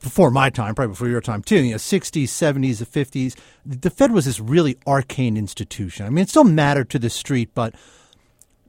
before 0.00 0.30
my 0.30 0.50
time, 0.50 0.74
probably 0.74 0.92
before 0.92 1.08
your 1.08 1.20
time 1.20 1.42
too, 1.42 1.62
you 1.62 1.72
know, 1.72 1.76
60s, 1.76 2.24
70s, 2.24 2.78
the 2.78 2.86
50s, 2.86 3.36
the 3.64 3.90
Fed 3.90 4.12
was 4.12 4.26
this 4.26 4.40
really 4.40 4.76
arcane 4.86 5.36
institution. 5.36 6.06
I 6.06 6.10
mean, 6.10 6.22
it 6.22 6.28
still 6.28 6.44
mattered 6.44 6.90
to 6.90 6.98
the 6.98 7.10
street, 7.10 7.50
but 7.54 7.74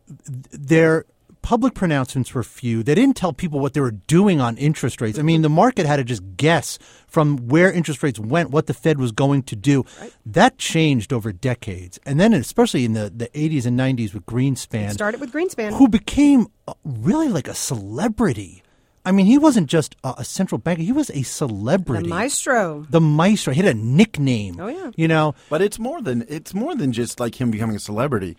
th- 0.07 0.45
their 0.51 1.05
public 1.47 1.73
pronouncements 1.73 2.33
were 2.33 2.43
few. 2.43 2.83
They 2.83 2.93
didn't 2.93 3.15
tell 3.15 3.31
people 3.31 3.61
what 3.61 3.73
they 3.73 3.79
were 3.79 3.91
doing 3.91 4.41
on 4.41 4.57
interest 4.57 4.99
rates. 4.99 5.17
I 5.17 5.21
mean, 5.21 5.43
the 5.43 5.49
market 5.49 5.85
had 5.85 5.95
to 5.95 6.03
just 6.03 6.21
guess 6.35 6.77
from 7.07 7.37
where 7.47 7.71
interest 7.71 8.03
rates 8.03 8.19
went, 8.19 8.49
what 8.51 8.67
the 8.67 8.73
Fed 8.73 8.99
was 8.99 9.13
going 9.13 9.43
to 9.43 9.55
do. 9.55 9.85
That 10.25 10.57
changed 10.57 11.13
over 11.13 11.31
decades. 11.31 12.01
And 12.05 12.19
then, 12.19 12.33
especially 12.33 12.83
in 12.83 12.91
the, 12.91 13.09
the 13.15 13.29
80s 13.29 13.65
and 13.65 13.79
90s 13.79 14.13
with 14.13 14.25
Greenspan, 14.25 14.91
Started 14.91 15.21
with 15.21 15.31
Greenspan. 15.31 15.71
who 15.77 15.87
became 15.87 16.47
uh, 16.67 16.73
really 16.83 17.29
like 17.29 17.47
a 17.47 17.53
celebrity. 17.53 18.61
I 19.05 19.13
mean, 19.13 19.25
he 19.25 19.37
wasn't 19.37 19.67
just 19.67 19.95
a, 20.03 20.15
a 20.17 20.25
central 20.25 20.59
banker; 20.59 20.81
he 20.81 20.91
was 20.91 21.09
a 21.11 21.21
celebrity. 21.23 22.03
the 22.03 22.09
maestro. 22.09 22.85
The 22.89 22.99
maestro. 22.99 23.53
He 23.53 23.61
had 23.61 23.73
a 23.73 23.79
nickname. 23.79 24.59
Oh, 24.59 24.67
yeah. 24.67 24.91
You 24.97 25.07
know, 25.07 25.33
But 25.49 25.61
it's 25.61 25.79
more 25.79 26.01
than 26.01 26.25
it's 26.27 26.53
more 26.53 26.75
than 26.75 26.91
just 26.91 27.21
like 27.21 27.39
him 27.39 27.51
becoming 27.51 27.77
a 27.77 27.79
celebrity. 27.79 28.35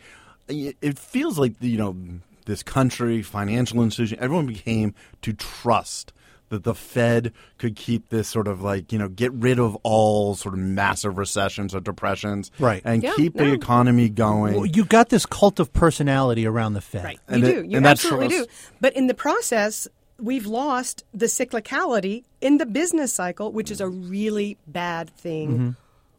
It 0.47 0.77
it 0.83 0.99
feels 0.99 1.39
like 1.39 1.55
you 1.61 1.79
know 1.79 1.97
this 2.49 2.65
country, 2.65 3.23
financial 3.23 3.81
institution, 3.83 4.19
everyone 4.21 4.47
became 4.47 4.93
to 5.23 5.33
trust 5.33 6.13
that 6.49 6.65
the 6.65 6.75
Fed 6.75 7.33
could 7.59 7.77
keep 7.77 8.09
this 8.09 8.27
sort 8.27 8.49
of 8.49 8.63
like 8.63 8.91
you 8.91 8.99
know 8.99 9.09
get 9.09 9.33
rid 9.35 9.59
of 9.59 9.77
all 9.83 10.35
sort 10.35 10.55
of 10.55 10.59
massive 10.61 11.19
recessions 11.19 11.75
or 11.75 11.81
depressions, 11.81 12.51
Right. 12.59 12.81
and 12.87 13.03
Yeah, 13.03 13.13
keep 13.17 13.35
the 13.37 13.53
economy 13.53 14.09
going. 14.09 14.55
Well, 14.55 14.65
you 14.67 14.85
got 14.87 15.11
this 15.11 15.27
cult 15.27 15.61
of 15.61 15.73
personality 15.75 16.47
around 16.47 16.73
the 16.73 16.81
Fed. 16.81 17.05
Right. 17.05 17.21
And 17.29 17.43
you 17.43 17.49
it- 17.49 17.53
do. 17.63 17.69
You 17.69 17.77
and 17.77 17.85
that 17.87 17.91
absolutely 17.93 18.29
trust- 18.31 18.49
do. 18.49 18.55
But 18.81 18.97
in 18.97 19.09
the 19.09 19.15
process, 19.15 19.87
we've 20.19 20.47
lost 20.47 21.05
the 21.13 21.27
cyclicality 21.27 22.25
in 22.41 22.57
the 22.57 22.65
business 22.67 23.13
cycle, 23.13 23.53
which 23.53 23.71
is 23.71 23.81
a 23.83 23.89
really 23.89 24.57
bad 24.67 25.11
thing 25.11 25.51
Mm-hmm. 25.51 25.71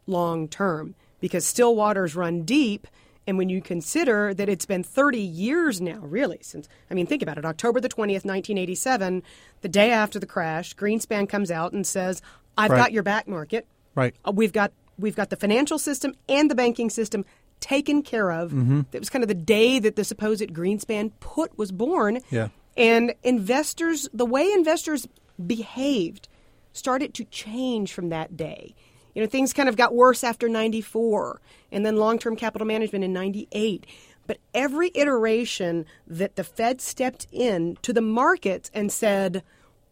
long 0.06 0.46
term 0.46 0.94
because 1.20 1.44
still 1.44 1.74
waters 1.74 2.14
run 2.14 2.42
deep. 2.42 2.86
And 3.26 3.38
when 3.38 3.48
you 3.48 3.60
consider 3.60 4.34
that 4.34 4.48
it's 4.48 4.66
been 4.66 4.82
30 4.82 5.18
years 5.18 5.80
now, 5.80 5.98
really, 6.00 6.38
since, 6.42 6.68
I 6.90 6.94
mean, 6.94 7.06
think 7.06 7.22
about 7.22 7.38
it 7.38 7.44
October 7.44 7.80
the 7.80 7.88
20th, 7.88 8.24
1987, 8.24 9.22
the 9.60 9.68
day 9.68 9.90
after 9.92 10.18
the 10.18 10.26
crash, 10.26 10.74
Greenspan 10.74 11.28
comes 11.28 11.50
out 11.50 11.72
and 11.72 11.86
says, 11.86 12.22
I've 12.58 12.70
Right. 12.70 12.78
got 12.78 12.92
your 12.92 13.02
back 13.02 13.28
market. 13.28 13.66
Right. 13.94 14.14
Uh, 14.24 14.32
we've 14.34 14.52
got 14.52 14.72
we've 14.98 15.16
got 15.16 15.30
the 15.30 15.36
financial 15.36 15.78
system 15.78 16.14
and 16.28 16.50
the 16.50 16.54
banking 16.54 16.90
system 16.90 17.24
taken 17.60 18.02
care 18.02 18.30
of. 18.32 18.50
Mm-hmm. 18.52 18.82
That 18.90 18.98
was 18.98 19.08
kind 19.10 19.22
of 19.24 19.28
the 19.28 19.34
day 19.34 19.78
that 19.78 19.96
the 19.96 20.04
supposed 20.04 20.42
Greenspan 20.52 21.12
put 21.20 21.56
was 21.56 21.72
born. 21.72 22.20
Yeah. 22.30 22.48
And 22.76 23.14
investors, 23.22 24.08
the 24.12 24.26
way 24.26 24.50
investors 24.52 25.06
behaved, 25.46 26.28
started 26.72 27.14
to 27.14 27.24
change 27.24 27.92
from 27.92 28.08
that 28.10 28.36
day. 28.36 28.74
You 29.14 29.22
know, 29.22 29.28
things 29.28 29.52
kind 29.52 29.68
of 29.68 29.76
got 29.76 29.94
worse 29.94 30.22
after 30.22 30.48
94 30.48 31.40
and 31.72 31.84
then 31.84 31.96
long 31.96 32.18
term 32.18 32.36
capital 32.36 32.66
management 32.66 33.04
in 33.04 33.12
98. 33.12 33.86
But 34.26 34.38
every 34.54 34.92
iteration 34.94 35.86
that 36.06 36.36
the 36.36 36.44
Fed 36.44 36.80
stepped 36.80 37.26
in 37.32 37.76
to 37.82 37.92
the 37.92 38.00
markets 38.00 38.70
and 38.72 38.92
said, 38.92 39.42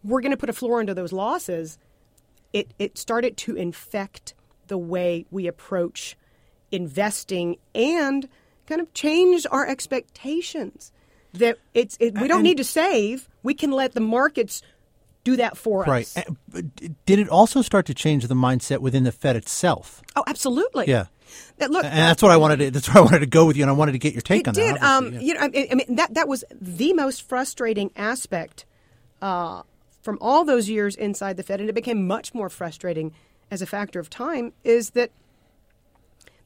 we're 0.04 0.20
going 0.20 0.30
to 0.30 0.36
put 0.36 0.48
a 0.48 0.52
floor 0.52 0.78
under 0.80 0.94
those 0.94 1.12
losses, 1.12 1.78
it, 2.52 2.72
it 2.78 2.96
started 2.96 3.36
to 3.38 3.56
infect 3.56 4.34
the 4.68 4.78
way 4.78 5.26
we 5.30 5.46
approach 5.46 6.16
investing 6.70 7.56
and 7.74 8.28
kind 8.66 8.80
of 8.80 8.92
change 8.94 9.46
our 9.50 9.66
expectations. 9.66 10.92
That 11.32 11.58
it's 11.74 11.96
it, 12.00 12.18
we 12.18 12.26
don't 12.26 12.42
need 12.42 12.56
to 12.56 12.64
save; 12.64 13.28
we 13.42 13.52
can 13.52 13.70
let 13.70 13.92
the 13.92 14.00
markets 14.00 14.62
do 15.30 15.36
that 15.36 15.56
for 15.56 15.82
Right. 15.84 16.02
us. 16.16 16.24
But 16.48 16.64
Did 17.06 17.18
it 17.18 17.28
also 17.28 17.62
start 17.62 17.86
to 17.86 17.94
change 17.94 18.26
the 18.26 18.34
mindset 18.34 18.78
within 18.78 19.04
the 19.04 19.12
Fed 19.12 19.36
itself? 19.36 20.02
Oh, 20.16 20.24
absolutely. 20.26 20.86
Yeah. 20.88 21.06
That, 21.58 21.70
look, 21.70 21.84
And 21.84 21.92
that's 21.94 22.22
what 22.22 22.30
I 22.32 22.36
wanted. 22.38 22.58
To, 22.60 22.70
that's 22.70 22.88
where 22.88 22.98
I 22.98 23.04
wanted 23.04 23.20
to 23.20 23.26
go 23.26 23.44
with 23.46 23.56
you, 23.56 23.62
and 23.62 23.70
I 23.70 23.74
wanted 23.74 23.92
to 23.92 23.98
get 23.98 24.14
your 24.14 24.22
take 24.22 24.48
on 24.48 24.54
did. 24.54 24.76
that. 24.76 24.82
Um, 24.82 25.12
yeah. 25.12 25.20
You 25.20 25.34
know, 25.34 25.40
I, 25.40 25.68
I 25.70 25.74
mean, 25.74 25.96
that 25.96 26.14
that 26.14 26.26
was 26.28 26.44
the 26.60 26.92
most 26.94 27.22
frustrating 27.28 27.90
aspect 27.96 28.64
uh, 29.20 29.62
from 30.02 30.16
all 30.20 30.44
those 30.44 30.68
years 30.70 30.96
inside 30.96 31.36
the 31.36 31.42
Fed, 31.42 31.60
and 31.60 31.68
it 31.68 31.74
became 31.74 32.06
much 32.06 32.32
more 32.34 32.48
frustrating 32.48 33.12
as 33.50 33.60
a 33.60 33.66
factor 33.66 34.00
of 34.00 34.08
time. 34.08 34.52
Is 34.64 34.90
that 34.90 35.10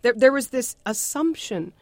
there, 0.03 0.15
there 0.15 0.33
was 0.33 0.49
this 0.49 0.77
assumption, 0.85 1.73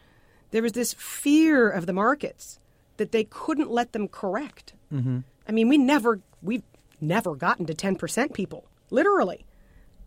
there 0.51 0.61
was 0.61 0.73
this 0.73 0.93
fear 0.93 1.69
of 1.69 1.87
the 1.87 1.93
markets 1.93 2.59
that 2.97 3.11
they 3.11 3.23
couldn't 3.23 3.71
let 3.71 3.93
them 3.93 4.07
correct. 4.07 4.73
Mm-hmm. 4.93 5.19
I 5.47 5.51
mean, 5.51 5.69
we 5.69 5.77
never 5.79 6.19
we've 6.43 6.63
never 7.01 7.35
gotten 7.35 7.65
to 7.65 7.73
ten 7.73 7.95
percent 7.95 8.33
people, 8.33 8.65
literally. 8.89 9.45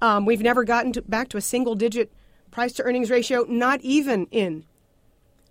Um, 0.01 0.27
we've 0.27 0.43
never 0.43 0.65
gotten 0.65 0.93
to, 0.93 1.03
back 1.03 1.29
to 1.31 1.37
a 1.37 1.41
single 1.41 1.75
digit 1.75 2.13
price 2.51 2.73
to 2.75 2.83
earnings 2.83 3.11
ratio, 3.11 3.45
not 3.49 3.81
even 3.83 4.27
in 4.31 4.65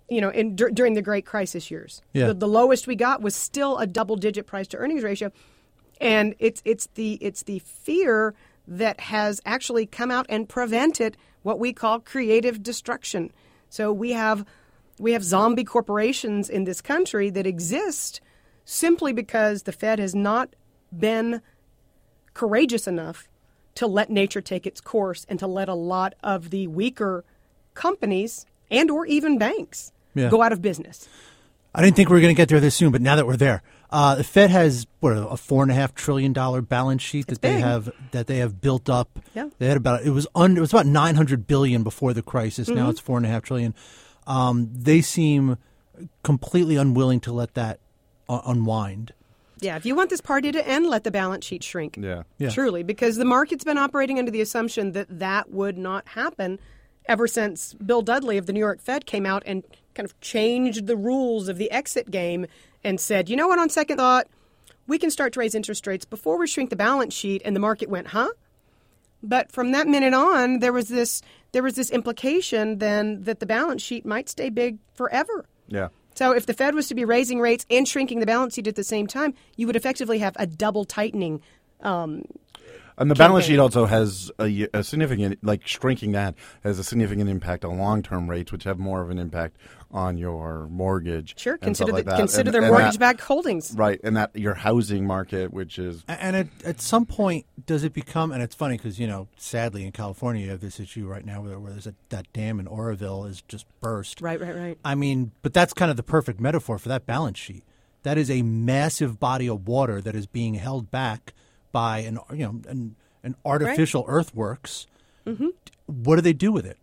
you 0.08 0.20
know, 0.20 0.28
in 0.28 0.54
dur- 0.54 0.70
during 0.70 0.94
the 0.94 1.02
Great 1.02 1.24
Crisis 1.24 1.70
years. 1.70 2.02
Yeah. 2.12 2.28
The, 2.28 2.34
the 2.34 2.48
lowest 2.48 2.86
we 2.86 2.94
got 2.94 3.22
was 3.22 3.34
still 3.34 3.78
a 3.78 3.86
double-digit 3.86 4.46
price-to-earnings 4.46 5.02
ratio, 5.02 5.32
and 6.00 6.34
it's 6.38 6.60
it's 6.64 6.88
the 6.94 7.14
it's 7.14 7.44
the 7.44 7.60
fear 7.60 8.34
that 8.68 9.00
has 9.00 9.40
actually 9.46 9.86
come 9.86 10.10
out 10.10 10.26
and 10.28 10.48
prevented 10.48 11.16
what 11.42 11.58
we 11.58 11.72
call 11.72 12.00
creative 12.00 12.62
destruction. 12.62 13.32
So 13.70 13.92
we 13.92 14.12
have 14.12 14.44
we 14.98 15.12
have 15.12 15.24
zombie 15.24 15.64
corporations 15.64 16.50
in 16.50 16.64
this 16.64 16.80
country 16.80 17.30
that 17.30 17.46
exist 17.46 18.20
simply 18.64 19.12
because 19.12 19.62
the 19.62 19.72
Fed 19.72 19.98
has 19.98 20.14
not 20.14 20.54
been 20.98 21.40
courageous 22.32 22.86
enough 22.86 23.28
to 23.76 23.86
let 23.86 24.10
nature 24.10 24.40
take 24.40 24.66
its 24.66 24.80
course 24.80 25.26
and 25.28 25.38
to 25.38 25.46
let 25.46 25.68
a 25.68 25.74
lot 25.74 26.14
of 26.22 26.50
the 26.50 26.66
weaker 26.66 27.24
companies 27.74 28.46
and 28.70 28.90
or 28.90 29.04
even 29.06 29.38
banks 29.38 29.92
Yeah. 30.14 30.28
go 30.30 30.42
out 30.42 30.52
of 30.52 30.62
business. 30.62 31.08
I 31.74 31.82
didn't 31.82 31.96
think 31.96 32.08
we 32.08 32.14
were 32.14 32.20
going 32.20 32.34
to 32.34 32.40
get 32.40 32.48
there 32.48 32.60
this 32.60 32.76
soon, 32.76 32.92
but 32.92 33.02
now 33.02 33.16
that 33.16 33.26
we're 33.26 33.36
there, 33.36 33.62
uh, 33.90 34.14
the 34.14 34.22
Fed 34.24 34.50
has 34.50 34.86
what 35.00 35.10
a 35.10 35.36
four 35.36 35.62
and 35.62 35.72
a 35.72 35.74
half 35.74 35.94
trillion 35.94 36.32
dollar 36.32 36.62
balance 36.62 37.02
sheet 37.02 37.26
that 37.26 37.42
they 37.42 37.58
have 37.60 37.90
that 38.12 38.26
they 38.28 38.38
have 38.38 38.60
built 38.60 38.88
up. 38.88 39.18
Yeah. 39.34 39.48
they 39.58 39.66
had 39.66 39.76
about 39.76 40.04
it 40.04 40.10
was 40.10 40.26
under 40.36 40.58
it 40.58 40.62
was 40.62 40.72
about 40.72 40.86
nine 40.86 41.16
hundred 41.16 41.46
billion 41.46 41.82
before 41.82 42.12
the 42.12 42.22
crisis. 42.22 42.68
Mm-hmm. 42.68 42.78
Now 42.78 42.90
it's 42.90 43.00
four 43.00 43.16
and 43.16 43.26
a 43.26 43.28
half 43.28 43.42
trillion. 43.42 43.74
Um, 44.26 44.70
they 44.72 45.00
seem 45.00 45.58
completely 46.22 46.76
unwilling 46.76 47.20
to 47.20 47.32
let 47.32 47.54
that 47.54 47.78
uh, 48.28 48.40
unwind. 48.46 49.12
Yeah, 49.60 49.76
if 49.76 49.86
you 49.86 49.94
want 49.94 50.10
this 50.10 50.20
party 50.20 50.52
to 50.52 50.66
end, 50.66 50.86
let 50.86 51.04
the 51.04 51.10
balance 51.10 51.44
sheet 51.44 51.62
shrink. 51.62 51.96
Yeah. 52.00 52.24
Yeah. 52.38 52.50
Truly, 52.50 52.82
because 52.82 53.16
the 53.16 53.24
market's 53.24 53.64
been 53.64 53.78
operating 53.78 54.18
under 54.18 54.30
the 54.30 54.40
assumption 54.40 54.92
that 54.92 55.06
that 55.18 55.50
would 55.50 55.78
not 55.78 56.08
happen 56.08 56.58
ever 57.06 57.26
since 57.26 57.74
Bill 57.74 58.02
Dudley 58.02 58.38
of 58.38 58.46
the 58.46 58.52
New 58.52 58.60
York 58.60 58.80
Fed 58.80 59.06
came 59.06 59.26
out 59.26 59.42
and 59.46 59.62
kind 59.94 60.04
of 60.08 60.18
changed 60.20 60.86
the 60.86 60.96
rules 60.96 61.48
of 61.48 61.58
the 61.58 61.70
exit 61.70 62.10
game 62.10 62.46
and 62.82 63.00
said, 63.00 63.28
you 63.28 63.36
know 63.36 63.48
what, 63.48 63.58
on 63.58 63.68
second 63.68 63.98
thought, 63.98 64.26
we 64.86 64.98
can 64.98 65.10
start 65.10 65.32
to 65.34 65.40
raise 65.40 65.54
interest 65.54 65.86
rates 65.86 66.04
before 66.04 66.38
we 66.38 66.46
shrink 66.46 66.70
the 66.70 66.76
balance 66.76 67.14
sheet. 67.14 67.42
And 67.44 67.54
the 67.54 67.60
market 67.60 67.88
went, 67.88 68.08
huh? 68.08 68.28
But 69.22 69.50
from 69.50 69.72
that 69.72 69.86
minute 69.86 70.12
on, 70.12 70.58
there 70.58 70.72
was 70.72 70.88
this 70.88 71.22
there 71.52 71.62
was 71.62 71.74
this 71.74 71.90
implication 71.90 72.78
then 72.78 73.22
that 73.22 73.40
the 73.40 73.46
balance 73.46 73.80
sheet 73.80 74.04
might 74.04 74.28
stay 74.28 74.50
big 74.50 74.78
forever. 74.92 75.46
Yeah. 75.68 75.88
So 76.14 76.32
if 76.32 76.46
the 76.46 76.54
Fed 76.54 76.74
was 76.74 76.88
to 76.88 76.94
be 76.94 77.04
raising 77.04 77.40
rates 77.40 77.66
and 77.70 77.86
shrinking 77.86 78.20
the 78.20 78.26
balance 78.26 78.54
sheet 78.54 78.66
at 78.66 78.76
the 78.76 78.84
same 78.84 79.06
time, 79.06 79.34
you 79.56 79.66
would 79.66 79.76
effectively 79.76 80.18
have 80.18 80.34
a 80.38 80.46
double 80.46 80.84
tightening 80.84 81.40
um, 81.80 82.24
And 82.96 83.10
the 83.10 83.14
balance 83.14 83.46
sheet 83.46 83.58
also 83.58 83.86
has 83.86 84.30
a, 84.38 84.68
a 84.72 84.84
significant, 84.84 85.42
like 85.42 85.66
shrinking 85.66 86.12
that 86.12 86.34
has 86.62 86.78
a 86.78 86.84
significant 86.84 87.28
impact 87.28 87.64
on 87.64 87.78
long-term 87.78 88.30
rates, 88.30 88.52
which 88.52 88.64
have 88.64 88.78
more 88.78 89.02
of 89.02 89.10
an 89.10 89.18
impact 89.18 89.56
on 89.90 90.16
your 90.18 90.66
mortgage. 90.68 91.38
Sure, 91.38 91.54
and 91.54 91.62
consider 91.62 91.88
stuff 91.88 91.94
like 91.94 92.04
the, 92.04 92.10
that. 92.12 92.18
consider 92.18 92.48
And- 92.48 92.54
their 92.54 92.62
and 92.62 92.70
mortgage-backed 92.72 93.20
holdings. 93.20 93.72
right, 93.76 94.00
and 94.04 94.16
that 94.16 94.34
your 94.34 94.54
housing 94.54 95.06
market, 95.06 95.52
which 95.52 95.78
is 95.78 96.04
And 96.08 96.36
at, 96.36 96.46
at 96.64 96.80
some 96.80 97.06
point, 97.06 97.46
does 97.66 97.84
it 97.84 97.92
become? 97.92 98.32
And 98.32 98.42
it's 98.42 98.54
funny 98.54 98.76
because 98.76 98.98
you 98.98 99.06
know, 99.06 99.28
sadly, 99.36 99.84
in 99.84 99.92
California, 99.92 100.44
you 100.44 100.50
have 100.50 100.60
this 100.60 100.78
issue 100.80 101.06
right 101.06 101.24
now 101.24 101.42
where, 101.42 101.58
where 101.58 101.72
there's 101.72 101.86
a, 101.86 101.94
that 102.10 102.32
dam 102.32 102.58
in 102.60 102.66
Oroville 102.66 103.24
is 103.24 103.42
just 103.42 103.66
burst. 103.80 104.20
Right, 104.20 104.40
right, 104.40 104.54
right. 104.56 104.78
I 104.84 104.94
mean, 104.94 105.32
but 105.42 105.52
that's 105.52 105.72
kind 105.72 105.90
of 105.90 105.96
the 105.96 106.02
perfect 106.02 106.40
metaphor 106.40 106.78
for 106.78 106.88
that 106.88 107.06
balance 107.06 107.38
sheet. 107.38 107.64
That 108.02 108.18
is 108.18 108.30
a 108.30 108.42
massive 108.42 109.18
body 109.18 109.48
of 109.48 109.66
water 109.66 110.00
that 110.00 110.14
is 110.14 110.26
being 110.26 110.54
held 110.54 110.90
back 110.90 111.32
by 111.74 111.98
an 111.98 112.20
you 112.32 112.44
know 112.44 112.60
an, 112.68 112.94
an 113.24 113.34
artificial 113.44 114.04
earthworks. 114.06 114.86
Mm-hmm. 115.26 115.48
What 115.86 116.16
do 116.16 116.22
they 116.22 116.32
do 116.32 116.52
with 116.52 116.64
it? 116.64 116.78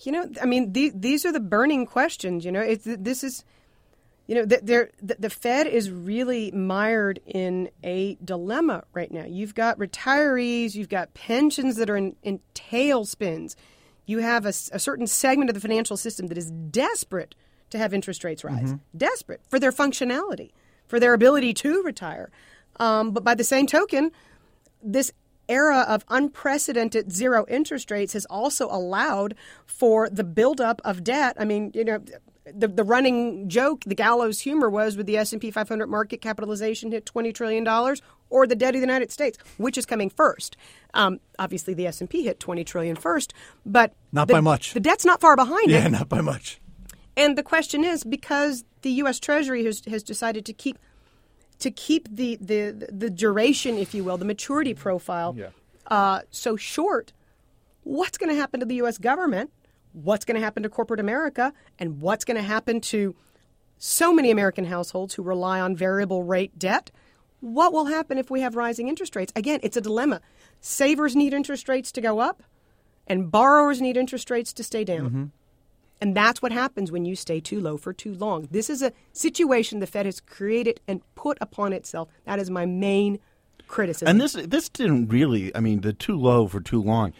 You 0.00 0.12
know, 0.12 0.28
I 0.42 0.46
mean, 0.46 0.72
the, 0.72 0.92
these 0.94 1.24
are 1.24 1.32
the 1.32 1.40
burning 1.40 1.86
questions. 1.86 2.44
You 2.44 2.52
know, 2.52 2.60
it's 2.60 2.84
this 2.84 3.24
is, 3.24 3.44
you 4.26 4.34
know, 4.34 4.44
the, 4.44 4.90
the 5.00 5.30
Fed 5.30 5.66
is 5.66 5.90
really 5.90 6.50
mired 6.50 7.20
in 7.24 7.70
a 7.82 8.18
dilemma 8.22 8.84
right 8.92 9.10
now. 9.10 9.24
You've 9.24 9.54
got 9.54 9.78
retirees, 9.78 10.74
you've 10.74 10.90
got 10.90 11.14
pensions 11.14 11.76
that 11.76 11.88
are 11.88 11.96
in, 11.96 12.16
in 12.22 12.40
tailspins. 12.54 13.54
You 14.04 14.18
have 14.18 14.44
a 14.44 14.52
certain 14.52 15.06
segment 15.06 15.48
of 15.48 15.54
the 15.54 15.60
financial 15.60 15.96
system 15.96 16.26
that 16.26 16.38
is 16.38 16.50
desperate 16.50 17.34
to 17.70 17.78
have 17.78 17.94
interest 17.94 18.22
rates 18.22 18.44
rise, 18.44 18.74
desperate 18.96 19.40
for 19.48 19.58
their 19.58 19.72
functionality, 19.72 20.52
for 20.86 21.00
their 21.00 21.14
ability 21.14 21.54
to 21.54 21.82
retire. 21.82 22.30
Um, 22.78 23.10
but 23.12 23.24
by 23.24 23.34
the 23.34 23.44
same 23.44 23.66
token, 23.66 24.10
this 24.82 25.12
era 25.48 25.84
of 25.88 26.04
unprecedented 26.08 27.12
zero 27.12 27.44
interest 27.48 27.90
rates 27.90 28.12
has 28.12 28.24
also 28.26 28.68
allowed 28.70 29.34
for 29.64 30.08
the 30.10 30.24
buildup 30.24 30.80
of 30.84 31.04
debt. 31.04 31.36
I 31.38 31.44
mean, 31.44 31.70
you 31.74 31.84
know, 31.84 32.02
the, 32.52 32.68
the 32.68 32.84
running 32.84 33.48
joke, 33.48 33.82
the 33.84 33.94
gallows 33.94 34.40
humor 34.40 34.68
was 34.70 34.96
with 34.96 35.06
the 35.06 35.16
S&P 35.16 35.50
500 35.50 35.86
market 35.88 36.20
capitalization 36.20 36.92
hit 36.92 37.04
$20 37.06 37.34
trillion 37.34 37.66
or 38.30 38.46
the 38.46 38.54
debt 38.56 38.74
of 38.74 38.80
the 38.80 38.86
United 38.86 39.10
States, 39.12 39.38
which 39.56 39.76
is 39.78 39.86
coming 39.86 40.10
first. 40.10 40.56
Um, 40.94 41.18
obviously, 41.38 41.74
the 41.74 41.86
S&P 41.86 42.22
hit 42.24 42.38
20 42.40 42.64
trillion 42.64 42.96
first, 42.96 43.32
but 43.64 43.94
Not 44.12 44.28
the- 44.28 44.34
by 44.34 44.40
much. 44.40 44.74
The 44.74 44.80
debt's 44.80 45.04
not 45.04 45.20
far 45.20 45.36
behind 45.36 45.70
Yeah, 45.70 45.86
it. 45.86 45.90
not 45.90 46.08
by 46.08 46.20
much. 46.20 46.60
And 47.16 47.36
the 47.38 47.42
question 47.42 47.82
is 47.82 48.04
because 48.04 48.64
the 48.82 48.90
U.S. 48.92 49.18
Treasury 49.18 49.64
has, 49.64 49.82
has 49.86 50.02
decided 50.02 50.44
to 50.46 50.52
keep 50.52 50.78
to 51.60 51.70
keep 51.70 52.08
the, 52.14 52.36
the 52.40 52.88
the 52.92 53.10
duration, 53.10 53.76
if 53.78 53.94
you 53.94 54.04
will, 54.04 54.18
the 54.18 54.24
maturity 54.24 54.74
profile 54.74 55.34
uh, 55.88 56.20
so 56.30 56.56
short, 56.56 57.12
what's 57.84 58.18
going 58.18 58.30
to 58.30 58.36
happen 58.36 58.60
to 58.60 58.66
the 58.66 58.76
U.S. 58.76 58.98
government? 58.98 59.50
What's 59.92 60.24
going 60.24 60.34
to 60.34 60.44
happen 60.44 60.62
to 60.62 60.68
corporate 60.68 61.00
America? 61.00 61.52
And 61.78 62.00
what's 62.00 62.24
going 62.24 62.36
to 62.36 62.42
happen 62.42 62.80
to 62.82 63.14
so 63.78 64.12
many 64.12 64.30
American 64.30 64.64
households 64.66 65.14
who 65.14 65.22
rely 65.22 65.60
on 65.60 65.76
variable 65.76 66.22
rate 66.22 66.58
debt? 66.58 66.90
What 67.40 67.72
will 67.72 67.86
happen 67.86 68.18
if 68.18 68.30
we 68.30 68.40
have 68.40 68.56
rising 68.56 68.88
interest 68.88 69.14
rates? 69.16 69.32
Again, 69.36 69.60
it's 69.62 69.76
a 69.76 69.80
dilemma. 69.80 70.20
Savers 70.60 71.14
need 71.14 71.32
interest 71.32 71.68
rates 71.68 71.92
to 71.92 72.00
go 72.00 72.18
up, 72.18 72.42
and 73.06 73.30
borrowers 73.30 73.80
need 73.80 73.96
interest 73.96 74.30
rates 74.30 74.52
to 74.54 74.64
stay 74.64 74.84
down. 74.84 75.32
And 76.00 76.16
that's 76.16 76.42
what 76.42 76.52
happens 76.52 76.92
when 76.92 77.04
you 77.04 77.16
stay 77.16 77.40
too 77.40 77.60
low 77.60 77.76
for 77.76 77.92
too 77.92 78.14
long. 78.14 78.48
This 78.50 78.68
is 78.68 78.82
a 78.82 78.92
situation 79.12 79.80
the 79.80 79.86
Fed 79.86 80.06
has 80.06 80.20
created 80.20 80.80
and 80.86 81.00
put 81.14 81.38
upon 81.40 81.72
itself. 81.72 82.08
That 82.24 82.38
is 82.38 82.50
my 82.50 82.66
main 82.66 83.18
criticism. 83.66 84.08
And 84.08 84.20
this 84.20 84.34
this 84.34 84.68
didn't 84.68 85.08
really. 85.08 85.54
I 85.54 85.60
mean, 85.60 85.80
the 85.80 85.92
too 85.92 86.16
low 86.16 86.46
for 86.48 86.60
too 86.60 86.82
long. 86.82 87.12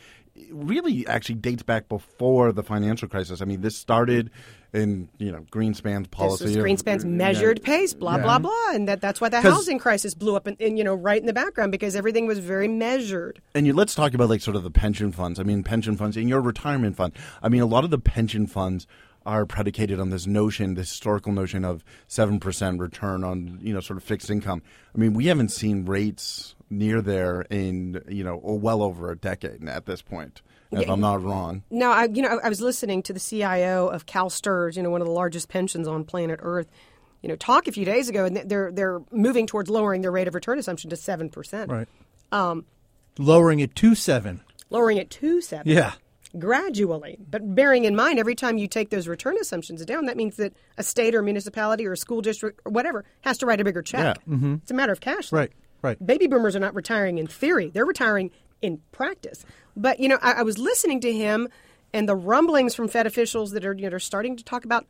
Really, 0.51 1.07
actually 1.07 1.37
dates 1.37 1.63
back 1.63 1.89
before 1.89 2.53
the 2.53 2.63
financial 2.63 3.09
crisis. 3.09 3.41
I 3.43 3.45
mean, 3.45 3.61
this 3.63 3.77
started 3.77 4.31
in 4.73 5.09
you 5.19 5.33
know 5.33 5.45
Greenspan's 5.51 6.09
policy. 6.09 6.45
this 6.45 6.51
was 6.51 6.57
of- 6.57 6.65
Greenspan's 6.65 7.05
uh, 7.05 7.09
yeah. 7.09 7.15
measured 7.15 7.63
pace, 7.63 7.95
blah 7.95 8.17
Yeah. 8.17 8.23
blah 8.23 8.39
blah, 8.39 8.71
and 8.73 8.89
that, 8.89 9.01
that's 9.01 9.21
why 9.21 9.29
the 9.29 9.41
housing 9.41 9.79
crisis 9.79 10.15
blew 10.15 10.37
up, 10.37 10.47
in, 10.49 10.77
you 10.77 10.85
know, 10.85 10.95
right 10.95 11.21
in 11.21 11.27
the 11.27 11.33
background 11.33 11.73
because 11.73 11.95
everything 11.97 12.27
was 12.27 12.39
very 12.39 12.69
measured. 12.69 13.41
And 13.55 13.67
you, 13.67 13.73
let's 13.73 13.95
talk 13.95 14.15
about 14.15 14.29
like 14.29 14.41
sort 14.41 14.57
of 14.57 14.63
the 14.65 14.71
pension 14.71 15.13
funds. 15.13 15.39
I 15.39 15.43
mean, 15.45 15.63
pension 15.63 15.97
funds 15.97 16.17
in 16.17 16.29
your 16.29 16.41
retirement 16.41 16.97
fund. 16.97 17.13
I 17.43 17.49
mean, 17.49 17.63
a 17.63 17.67
lot 17.67 17.85
of 17.85 17.91
the 17.91 17.99
pension 17.99 18.47
funds 18.47 18.87
are 19.25 19.47
predicated 19.47 19.99
on 20.01 20.11
this 20.11 20.27
notion, 20.27 20.75
this 20.75 20.89
historical 20.91 21.33
notion 21.33 21.65
of 21.65 21.85
seven 22.07 22.39
percent 22.41 22.81
return 22.81 23.25
on 23.25 23.59
you 23.63 23.73
know 23.73 23.81
sort 23.81 23.97
of 23.97 24.05
fixed 24.05 24.31
income. 24.31 24.63
I 24.95 24.99
mean, 24.99 25.15
we 25.15 25.27
haven't 25.27 25.51
seen 25.51 25.85
rates 25.85 26.55
near 26.71 27.01
there 27.01 27.43
in 27.43 28.03
you 28.09 28.25
know 28.25 28.37
well 28.43 28.83
over 28.83 29.11
a 29.11 29.17
decade 29.17 29.67
at 29.69 29.87
this 29.87 30.03
point, 30.03 30.43
if 30.73 30.89
I'm 30.89 31.01
not 31.01 31.23
wrong. 31.23 31.63
No, 31.71 31.91
I, 31.91 32.05
you 32.13 32.23
know, 32.23 32.39
I, 32.43 32.47
I 32.47 32.49
was 32.49 32.61
listening 32.61 33.03
to 33.05 33.13
the 33.13 33.21
CIO 33.21 33.89
of 33.89 34.07
CalSTRS, 34.07 34.77
you 34.77 34.83
know, 34.83 34.91
one 34.91 35.01
of 35.01 35.07
the 35.07 35.13
largest 35.13 35.49
pensions 35.49 35.87
on 35.87 36.05
planet 36.05 36.41
Earth, 36.43 36.69
you 37.23 37.29
know, 37.29 37.37
talk 37.37 37.69
a 37.69 37.73
few 37.73 37.85
days 37.85 38.09
ago, 38.09 38.25
and 38.25 38.37
they're 38.37 38.73
they're 38.73 39.01
moving 39.13 39.47
towards 39.47 39.71
lowering 39.71 40.03
their 40.03 40.11
rate 40.13 40.29
of 40.29 40.35
return 40.35 40.59
assumption 40.59 40.91
to 40.91 40.97
seven 40.97 41.29
percent, 41.31 41.71
Right. 41.71 41.89
Um, 42.33 42.65
Lowering 43.19 43.61
it 43.61 43.75
to 43.77 43.95
seven. 43.95 44.43
lowering 44.69 44.99
it 44.99 45.09
to 45.11 45.41
seven. 45.41 45.73
Yeah. 45.73 45.93
gradually. 46.39 47.19
But 47.31 47.55
bearing 47.55 47.85
in 47.85 47.97
mind, 47.97 48.19
every 48.19 48.35
time 48.35 48.59
you 48.59 48.67
take 48.69 48.91
those 48.91 49.09
return 49.09 49.37
assumptions 49.41 49.85
down, 49.87 50.07
that 50.07 50.17
means 50.17 50.37
that 50.37 50.53
a 50.77 50.83
state 50.83 51.15
or 51.15 51.23
municipality 51.23 51.87
or 51.87 51.93
a 51.93 51.97
school 51.97 52.21
district 52.21 52.61
or 52.65 52.73
whatever 52.73 53.05
has 53.23 53.39
to 53.39 53.47
write 53.47 53.61
a 53.61 53.65
bigger 53.65 53.83
check. 53.83 54.19
Yeah. 54.29 54.55
It's 54.63 54.71
a 54.71 54.75
matter 54.75 54.93
of 54.93 55.01
cash. 55.01 55.31
flow. 55.31 55.39
Right. 55.41 55.53
Right. 55.83 56.05
Baby 56.05 56.27
boomers 56.27 56.57
are 56.57 56.61
not 56.61 56.75
retiring 56.75 57.19
in 57.19 57.27
theory; 57.27 57.71
they're 57.71 57.87
retiring 57.87 58.31
in 58.63 58.81
practice. 58.93 59.45
But 59.77 60.01
you 60.01 60.09
know, 60.09 60.19
I, 60.23 60.33
I 60.33 60.43
was 60.43 60.59
listening 60.59 61.01
to 61.01 61.13
him 61.13 61.49
and 61.93 62.09
the 62.09 62.17
rumblings 62.17 62.75
from 62.75 62.89
Fed 62.89 63.07
officials 63.07 63.53
that 63.53 63.65
are 63.65 63.75
you 63.75 63.89
know 63.89 63.97
are 63.97 64.01
starting 64.01 64.37
to 64.37 64.45
talk 64.45 64.65
about 64.65 64.87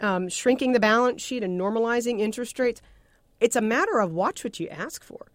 um, 0.00 0.28
shrinking 0.28 0.72
the 0.72 0.80
balance 0.80 1.22
sheet 1.22 1.42
and 1.42 1.60
normalizing 1.60 2.20
interest 2.20 2.58
rates. 2.58 2.80
It's 3.40 3.56
a 3.56 3.60
matter 3.60 4.00
of 4.00 4.12
watch 4.12 4.44
what 4.44 4.60
you 4.60 4.68
ask 4.68 5.02
for, 5.02 5.26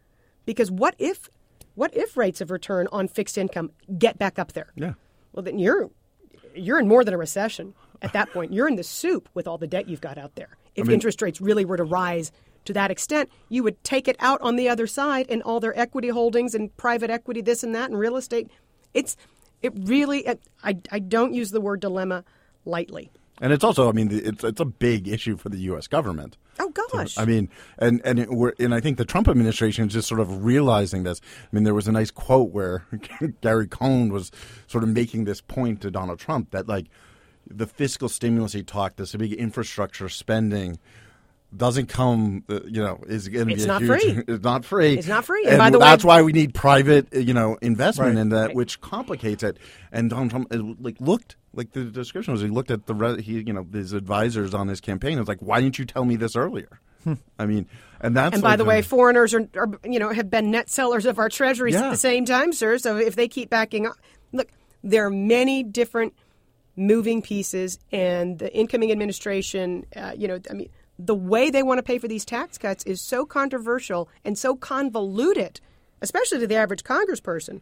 because 0.46 0.72
what 0.72 0.96
if 0.98 1.30
what 1.76 1.96
if 1.96 2.18
rates 2.18 2.42
of 2.42 2.52
return 2.52 2.88
on 2.92 3.08
fixed 3.08 3.38
income 3.38 3.72
get 3.98 4.18
back 4.18 4.40
up 4.40 4.54
there? 4.54 4.72
Yeah. 4.76 4.94
Well, 5.34 5.44
then 5.44 5.60
you're 5.60 5.90
you're 6.56 6.80
in 6.80 6.88
more 6.88 7.04
than 7.04 7.14
a 7.14 7.18
recession 7.18 7.74
at 8.02 8.14
that 8.14 8.32
point. 8.32 8.54
You're 8.54 8.68
in 8.68 8.76
the 8.76 8.84
soup 8.84 9.30
with 9.34 9.48
all 9.48 9.58
the 9.58 9.68
debt 9.68 9.88
you've 9.88 10.02
got 10.02 10.18
out 10.18 10.36
there. 10.36 10.58
If 10.76 10.88
mean- 10.88 10.96
interest 10.96 11.22
rates 11.22 11.42
really 11.42 11.66
were 11.66 11.78
to 11.78 11.84
rise 11.84 12.32
to 12.66 12.74
that 12.74 12.92
extent, 12.92 13.30
you 13.50 13.64
would 13.64 13.84
take 13.84 14.08
it 14.08 14.16
out 14.20 14.42
on 14.42 14.56
the 14.56 14.70
other 14.70 14.88
side 14.88 15.26
and 15.30 15.42
all 15.44 15.60
their 15.60 15.78
equity 15.78 16.10
holdings 16.10 16.54
and 16.54 16.76
private 16.78 17.10
equity, 17.10 17.42
this 17.42 17.64
and 17.64 17.74
that, 17.76 17.90
and 17.90 18.00
real 18.00 18.16
estate. 18.16 18.50
It's 18.94 19.16
it 19.62 19.74
really. 19.76 20.28
I 20.64 20.78
I 20.92 21.00
don't 21.00 21.34
use 21.34 21.52
the 21.52 21.62
word 21.62 21.80
dilemma 21.80 22.24
lightly. 22.66 23.12
And 23.42 23.54
it's 23.54 23.64
also, 23.64 23.88
I 23.88 23.94
mean, 23.94 24.10
it's 24.12 24.44
it's 24.44 24.60
a 24.60 24.66
big 24.66 25.08
issue 25.08 25.38
for 25.38 25.50
the 25.50 25.60
U.S. 25.60 25.88
government. 25.88 26.38
Oh 26.60 26.70
gosh. 26.70 27.18
I 27.18 27.24
mean, 27.24 27.50
and 27.78 28.02
and 28.04 28.20
it, 28.20 28.30
we're, 28.30 28.54
and 28.60 28.76
I 28.76 28.82
think 28.82 28.98
the 28.98 29.06
Trump 29.06 29.30
administration 29.30 29.88
is 29.88 29.94
just 29.94 30.10
sort 30.10 30.20
of 30.20 30.44
realizing 30.44 31.04
this. 31.04 31.22
I 31.24 31.48
mean, 31.56 31.64
there 31.64 31.74
was 31.74 31.88
a 31.88 31.92
nice 31.92 32.12
quote 32.12 32.52
where 32.52 32.86
Gary 33.42 33.68
Cohn 33.68 34.12
was 34.12 34.32
sort 34.68 34.84
of 34.84 34.90
making 34.90 35.24
this 35.24 35.40
point 35.40 35.82
to 35.82 35.92
Donald 35.92 36.20
Trump 36.20 36.52
that 36.52 36.68
like 36.68 36.88
the 37.48 37.66
fiscal 37.66 38.10
stimulus 38.10 38.52
he 38.52 38.62
talked, 38.62 38.98
this 38.98 39.16
big 39.16 39.34
infrastructure 39.34 40.10
spending. 40.10 40.78
Doesn't 41.56 41.88
come, 41.88 42.44
uh, 42.48 42.60
you 42.66 42.80
know, 42.82 43.00
is 43.08 43.28
going 43.28 43.48
to 43.48 43.54
It's 43.54 43.64
be 43.64 43.70
a 43.70 43.74
not 43.74 43.82
huge, 43.82 44.02
free. 44.02 44.24
It's 44.28 44.44
not 44.44 44.66
free. 44.66 44.94
It's 45.00 45.08
not 45.08 45.26
free. 45.26 45.42
And, 45.46 45.54
And 45.54 45.58
by 45.60 45.70
the 45.72 45.80
way- 45.80 45.86
that's 45.86 46.04
why 46.04 46.22
we 46.22 46.32
need 46.32 46.54
private, 46.54 47.08
uh, 47.16 47.20
you 47.20 47.34
know, 47.34 47.58
investment 47.62 48.16
Right. 48.16 48.22
in 48.22 48.30
that, 48.30 48.54
which 48.54 48.80
complicates 48.82 49.42
it. 49.42 49.58
And 49.92 50.12
Donald 50.12 50.30
Trump 50.30 50.54
like 50.80 51.02
looked 51.02 51.38
like 51.56 51.72
the 51.72 51.86
description 51.86 52.34
was 52.34 52.42
he 52.42 52.50
looked 52.50 52.70
at 52.70 52.86
the 52.86 52.94
re- 52.94 53.20
he 53.24 53.40
you 53.40 53.52
know 53.54 53.66
his 53.74 53.94
advisors 53.94 54.54
on 54.54 54.68
his 54.68 54.80
campaign. 54.80 55.18
It 55.18 55.22
was 55.22 55.28
like, 55.28 55.40
why 55.40 55.60
didn't 55.60 55.80
you 55.80 55.86
tell 55.86 56.06
me 56.06 56.16
this 56.18 56.36
earlier? 56.36 56.80
I 57.40 57.48
mean, 57.48 57.66
and 58.00 58.16
that's 58.16 58.34
and 58.36 58.44
by 58.44 58.50
like 58.50 58.58
the 58.60 58.66
way, 58.66 58.80
a- 58.80 58.84
foreigners 58.84 59.34
are, 59.34 59.48
are, 59.56 59.70
you 59.84 59.98
know, 59.98 60.10
have 60.12 60.30
been 60.30 60.52
net 60.52 60.70
sellers 60.70 61.08
of 61.08 61.18
our 61.18 61.30
treasuries 61.30 61.74
at 61.76 61.90
the 61.90 61.98
same 61.98 62.26
time, 62.26 62.54
sir. 62.54 62.78
So 62.78 62.98
if 62.98 63.16
they 63.16 63.28
keep 63.28 63.50
backing 63.50 63.88
up, 63.88 63.96
look, 64.34 64.50
there 64.84 65.06
are 65.08 65.10
many 65.10 65.64
different 65.64 66.14
moving 66.76 67.22
pieces, 67.24 67.80
and 67.92 68.38
the 68.38 68.54
incoming 68.56 68.92
administration, 68.92 69.86
uh, 69.96 70.14
you 70.16 70.28
know, 70.28 70.40
I 70.50 70.54
mean, 70.54 70.70
the 71.00 71.16
way 71.16 71.50
they 71.50 71.64
want 71.64 71.78
to 71.78 71.84
pay 71.84 71.98
for 71.98 72.10
these 72.10 72.26
tax 72.26 72.58
cuts 72.58 72.84
is 72.84 73.02
so 73.02 73.26
controversial 73.26 74.10
and 74.26 74.38
so 74.38 74.56
convoluted, 74.56 75.62
especially 76.02 76.40
to 76.40 76.48
the 76.48 76.56
average 76.56 76.84
congressperson. 76.84 77.62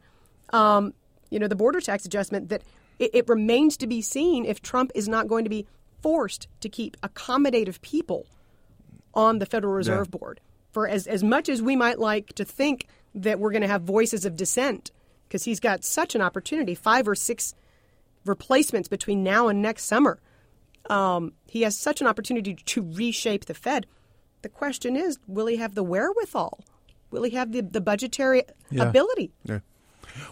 Um, 0.51 0.93
you 1.29 1.37
know, 1.37 1.47
the 1.47 1.55
border 1.55 1.79
tax 1.79 2.03
adjustment 2.03 2.49
that 2.49 2.63
it, 2.97 3.11
it 3.13 3.29
remains 3.29 3.77
to 3.77 3.87
be 3.87 4.01
seen 4.01 4.43
if 4.43 4.61
Trump 4.61 4.91
is 4.95 5.07
not 5.07 5.27
going 5.27 5.43
to 5.43 5.49
be 5.49 5.67
forced 6.01 6.47
to 6.61 6.69
keep 6.69 6.99
accommodative 7.01 7.79
people 7.81 8.25
on 9.13 9.37
the 9.37 9.45
Federal 9.45 9.73
Reserve 9.73 10.07
Yeah. 10.11 10.17
Board. 10.17 10.41
For 10.71 10.87
as, 10.87 11.07
as 11.07 11.23
much 11.23 11.47
as 11.47 11.61
we 11.61 11.75
might 11.75 11.99
like 11.99 12.33
to 12.33 12.45
think 12.45 12.87
that 13.13 13.39
we're 13.39 13.51
going 13.51 13.61
to 13.61 13.67
have 13.67 13.81
voices 13.83 14.25
of 14.25 14.35
dissent, 14.35 14.91
because 15.27 15.43
he's 15.43 15.59
got 15.59 15.83
such 15.83 16.15
an 16.15 16.21
opportunity, 16.21 16.75
five 16.75 17.07
or 17.07 17.15
six 17.15 17.53
replacements 18.25 18.87
between 18.87 19.23
now 19.23 19.47
and 19.47 19.61
next 19.61 19.85
summer. 19.85 20.19
Um, 20.89 21.33
he 21.47 21.61
has 21.63 21.77
such 21.77 22.01
an 22.01 22.07
opportunity 22.07 22.55
to 22.55 22.81
reshape 22.93 23.45
the 23.45 23.53
Fed. 23.53 23.85
The 24.41 24.49
question 24.49 24.95
is, 24.95 25.17
will 25.27 25.47
he 25.47 25.57
have 25.57 25.75
the 25.75 25.83
wherewithal? 25.83 26.59
Will 27.11 27.23
he 27.23 27.31
have 27.31 27.51
the, 27.51 27.61
the 27.61 27.81
budgetary 27.81 28.43
Yeah. 28.69 28.83
ability? 28.89 29.31
Yeah. 29.43 29.59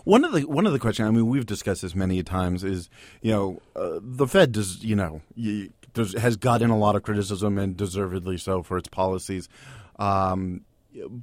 One 0.04 0.24
of 0.26 0.32
the 0.32 0.42
one 0.48 0.66
of 0.66 0.74
the 0.74 0.80
questions. 0.80 1.08
I 1.08 1.12
mean, 1.12 1.28
we've 1.28 1.46
discussed 1.46 1.82
this 1.84 1.94
many 1.96 2.24
times. 2.24 2.64
Is 2.64 2.90
you 3.22 3.32
know 3.32 3.62
uh, 3.76 4.00
the 4.02 4.26
Fed 4.28 4.52
does 4.52 4.84
you 4.84 4.96
know 4.96 5.22
y 5.38 5.70
does, 5.94 6.14
has 6.14 6.38
gotten 6.38 6.70
a 6.72 6.78
lot 6.78 6.96
of 6.96 7.04
criticism 7.04 7.58
and 7.58 7.78
deservedly 7.78 8.38
so 8.38 8.64
for 8.64 8.78
its 8.78 8.88
policies. 8.90 9.48
Um, 10.00 10.62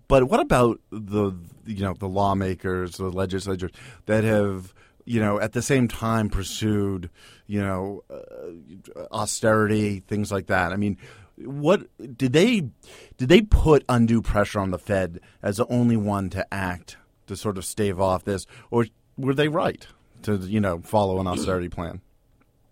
but 0.07 0.25
what 0.25 0.38
about 0.40 0.81
the 0.90 1.33
you 1.66 1.83
know 1.83 1.95
the 1.95 2.09
lawmakers, 2.09 2.97
the 2.99 3.11
legislators 3.11 3.71
that 4.07 4.23
have 4.23 4.73
you 5.07 5.18
know 5.18 5.40
at 5.40 5.53
the 5.53 5.62
same 5.62 5.88
time 5.88 6.29
pursued 6.29 7.11
you 7.52 7.60
know 7.60 8.02
uh, 8.10 9.04
austerity 9.12 10.00
things 10.00 10.32
like 10.32 10.46
that? 10.46 10.72
I 10.72 10.76
mean, 10.76 10.96
what 11.36 11.86
did 12.16 12.32
they 12.32 12.70
did 13.18 13.28
they 13.28 13.42
put 13.42 13.84
undue 13.90 14.22
pressure 14.22 14.58
on 14.58 14.70
the 14.70 14.78
Fed 14.78 15.20
as 15.42 15.58
the 15.58 15.66
only 15.66 15.98
one 15.98 16.30
to 16.30 16.46
act 16.52 16.96
to 17.26 17.36
sort 17.36 17.58
of 17.58 17.66
stave 17.66 18.00
off 18.00 18.24
this, 18.24 18.46
or 18.70 18.86
were 19.18 19.34
they 19.34 19.48
right 19.48 19.86
to 20.22 20.36
you 20.36 20.60
know 20.60 20.80
follow 20.80 21.20
an 21.20 21.26
austerity 21.26 21.68
plan? 21.68 22.00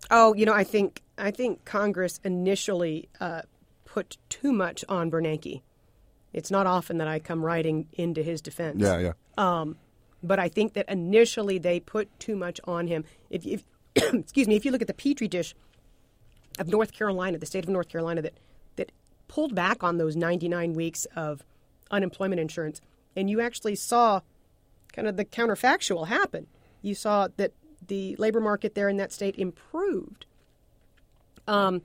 Oh, 0.09 0.33
you 0.33 0.47
know, 0.47 0.53
I 0.53 0.63
think 0.63 1.03
I 1.15 1.29
think 1.29 1.63
Congress 1.63 2.19
initially 2.23 3.07
uh, 3.19 3.43
put 3.85 4.17
too 4.29 4.51
much 4.51 4.83
on 4.89 5.11
Bernanke. 5.11 5.61
It's 6.33 6.49
not 6.49 6.65
often 6.65 6.97
that 6.97 7.07
I 7.07 7.19
come 7.19 7.45
riding 7.45 7.87
into 7.93 8.23
his 8.23 8.41
defense. 8.41 8.81
Yeah, 8.81 9.13
yeah. 9.37 9.65
but 10.23 10.39
I 10.39 10.47
think 10.47 10.73
that 10.73 10.89
initially 10.89 11.59
they 11.59 11.79
put 11.79 12.07
too 12.19 12.35
much 12.35 12.59
on 12.63 12.87
him. 12.87 13.03
If, 13.29 13.45
if 13.45 13.63
excuse 13.95 14.47
me, 14.47 14.55
if 14.55 14.65
you 14.65 14.71
look 14.71 14.81
at 14.81 14.87
the 14.87 14.93
petri 14.93 15.27
dish 15.27 15.55
of 16.59 16.67
North 16.67 16.91
Carolina, 16.91 17.37
the 17.37 17.45
state 17.45 17.63
of 17.63 17.69
North 17.69 17.89
Carolina 17.89 18.21
that 18.21 18.33
that 18.75 18.91
pulled 19.27 19.55
back 19.55 19.83
on 19.83 19.97
those 19.97 20.15
99 20.15 20.73
weeks 20.73 21.05
of 21.15 21.43
unemployment 21.89 22.39
insurance, 22.39 22.81
and 23.15 23.29
you 23.29 23.41
actually 23.41 23.75
saw 23.75 24.21
kind 24.93 25.07
of 25.07 25.17
the 25.17 25.25
counterfactual 25.25 26.07
happen. 26.07 26.47
You 26.81 26.95
saw 26.95 27.27
that 27.37 27.51
the 27.87 28.15
labor 28.17 28.39
market 28.39 28.75
there 28.75 28.89
in 28.89 28.97
that 28.97 29.11
state 29.11 29.35
improved. 29.37 30.25
Um, 31.47 31.81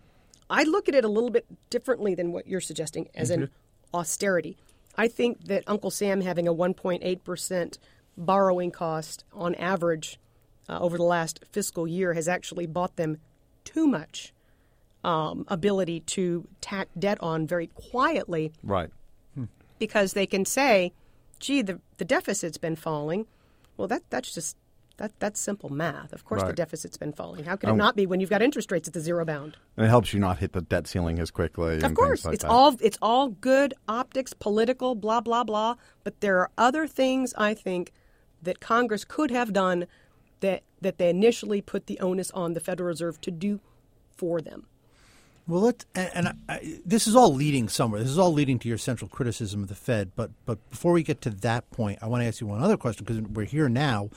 I 0.48 0.62
look 0.62 0.88
at 0.88 0.94
it 0.94 1.04
a 1.04 1.08
little 1.08 1.30
bit 1.30 1.46
differently 1.70 2.14
than 2.14 2.32
what 2.32 2.46
you're 2.46 2.60
suggesting 2.60 3.08
as 3.14 3.30
an 3.30 3.50
austerity. 3.92 4.56
I 4.96 5.08
think 5.08 5.46
that 5.46 5.64
Uncle 5.66 5.90
Sam 5.90 6.20
having 6.20 6.46
a 6.46 6.54
1.8% 6.54 7.78
borrowing 8.16 8.70
cost 8.70 9.24
on 9.32 9.54
average 9.56 10.18
uh, 10.68 10.78
over 10.80 10.96
the 10.96 11.02
last 11.04 11.40
fiscal 11.52 11.86
year 11.86 12.12
has 12.14 12.28
actually 12.28 12.66
bought 12.66 12.96
them 12.96 13.18
too 13.64 13.86
much 13.86 14.32
um, 15.04 15.44
ability 15.48 16.00
to 16.00 16.46
tack 16.60 16.88
debt 16.98 17.18
on 17.22 17.46
very 17.46 17.68
quietly 17.68 18.52
Right. 18.62 18.90
because 19.78 20.14
they 20.14 20.26
can 20.26 20.44
say, 20.44 20.92
gee, 21.38 21.62
the, 21.62 21.80
the 21.98 22.04
deficit's 22.04 22.58
been 22.58 22.76
falling. 22.76 23.26
Well, 23.76 23.88
that, 23.88 24.02
that's 24.10 24.32
just 24.34 24.56
that, 24.96 25.12
that's 25.18 25.38
simple 25.38 25.68
math. 25.68 26.14
Of 26.14 26.24
course, 26.24 26.42
the 26.42 26.54
deficit's 26.54 26.96
been 26.96 27.12
falling. 27.12 27.44
How 27.44 27.56
could 27.56 27.68
it 27.68 27.74
not 27.74 27.96
be 27.96 28.06
when 28.06 28.18
you've 28.18 28.30
got 28.30 28.40
interest 28.40 28.72
rates 28.72 28.88
at 28.88 28.94
the 28.94 29.00
zero 29.00 29.26
bound? 29.26 29.58
And 29.76 29.84
it 29.84 29.90
helps 29.90 30.14
you 30.14 30.18
not 30.20 30.38
hit 30.38 30.52
the 30.54 30.62
debt 30.62 30.86
ceiling 30.86 31.18
as 31.18 31.30
quickly. 31.30 31.74
and 31.74 31.84
Of 31.84 31.92
course, 31.94 32.24
like 32.24 32.32
it's 32.34 32.44
that. 32.44 32.50
all 32.50 32.74
it's 32.80 32.96
all 33.02 33.28
good 33.28 33.74
optics, 33.86 34.32
political, 34.32 34.94
blah 34.94 35.20
blah 35.20 35.44
blah. 35.44 35.74
But 36.02 36.22
there 36.22 36.38
are 36.38 36.50
other 36.56 36.86
things 36.86 37.34
I 37.36 37.52
think 37.52 37.92
that 38.42 38.60
Congress 38.60 39.04
could 39.04 39.30
have 39.30 39.52
done 39.52 39.86
that 40.40 40.62
that 40.80 40.98
they 40.98 41.08
initially 41.08 41.60
put 41.60 41.86
the 41.86 41.98
onus 42.00 42.30
on 42.32 42.54
the 42.54 42.60
Federal 42.60 42.88
Reserve 42.88 43.20
to 43.22 43.30
do 43.30 43.60
for 44.16 44.40
them. 44.40 44.66
Well, 45.48 45.60
let's, 45.60 45.86
and, 45.94 46.10
and 46.14 46.28
I, 46.48 46.80
this 46.84 47.06
is 47.06 47.14
all 47.14 47.32
leading 47.32 47.68
somewhere. 47.68 48.00
This 48.00 48.10
is 48.10 48.18
all 48.18 48.32
leading 48.32 48.58
to 48.60 48.68
your 48.68 48.78
central 48.78 49.08
criticism 49.08 49.62
of 49.62 49.68
the 49.68 49.74
Fed. 49.74 50.10
But 50.16 50.30
but 50.44 50.68
before 50.70 50.92
we 50.92 51.02
get 51.02 51.20
to 51.22 51.30
that 51.30 51.70
point, 51.70 52.00
I 52.02 52.06
want 52.08 52.22
to 52.22 52.26
ask 52.26 52.40
you 52.40 52.46
one 52.46 52.62
other 52.62 52.76
question 52.76 53.04
because 53.04 53.22
we're 53.22 53.46
here 53.46 53.68
now. 53.68 54.10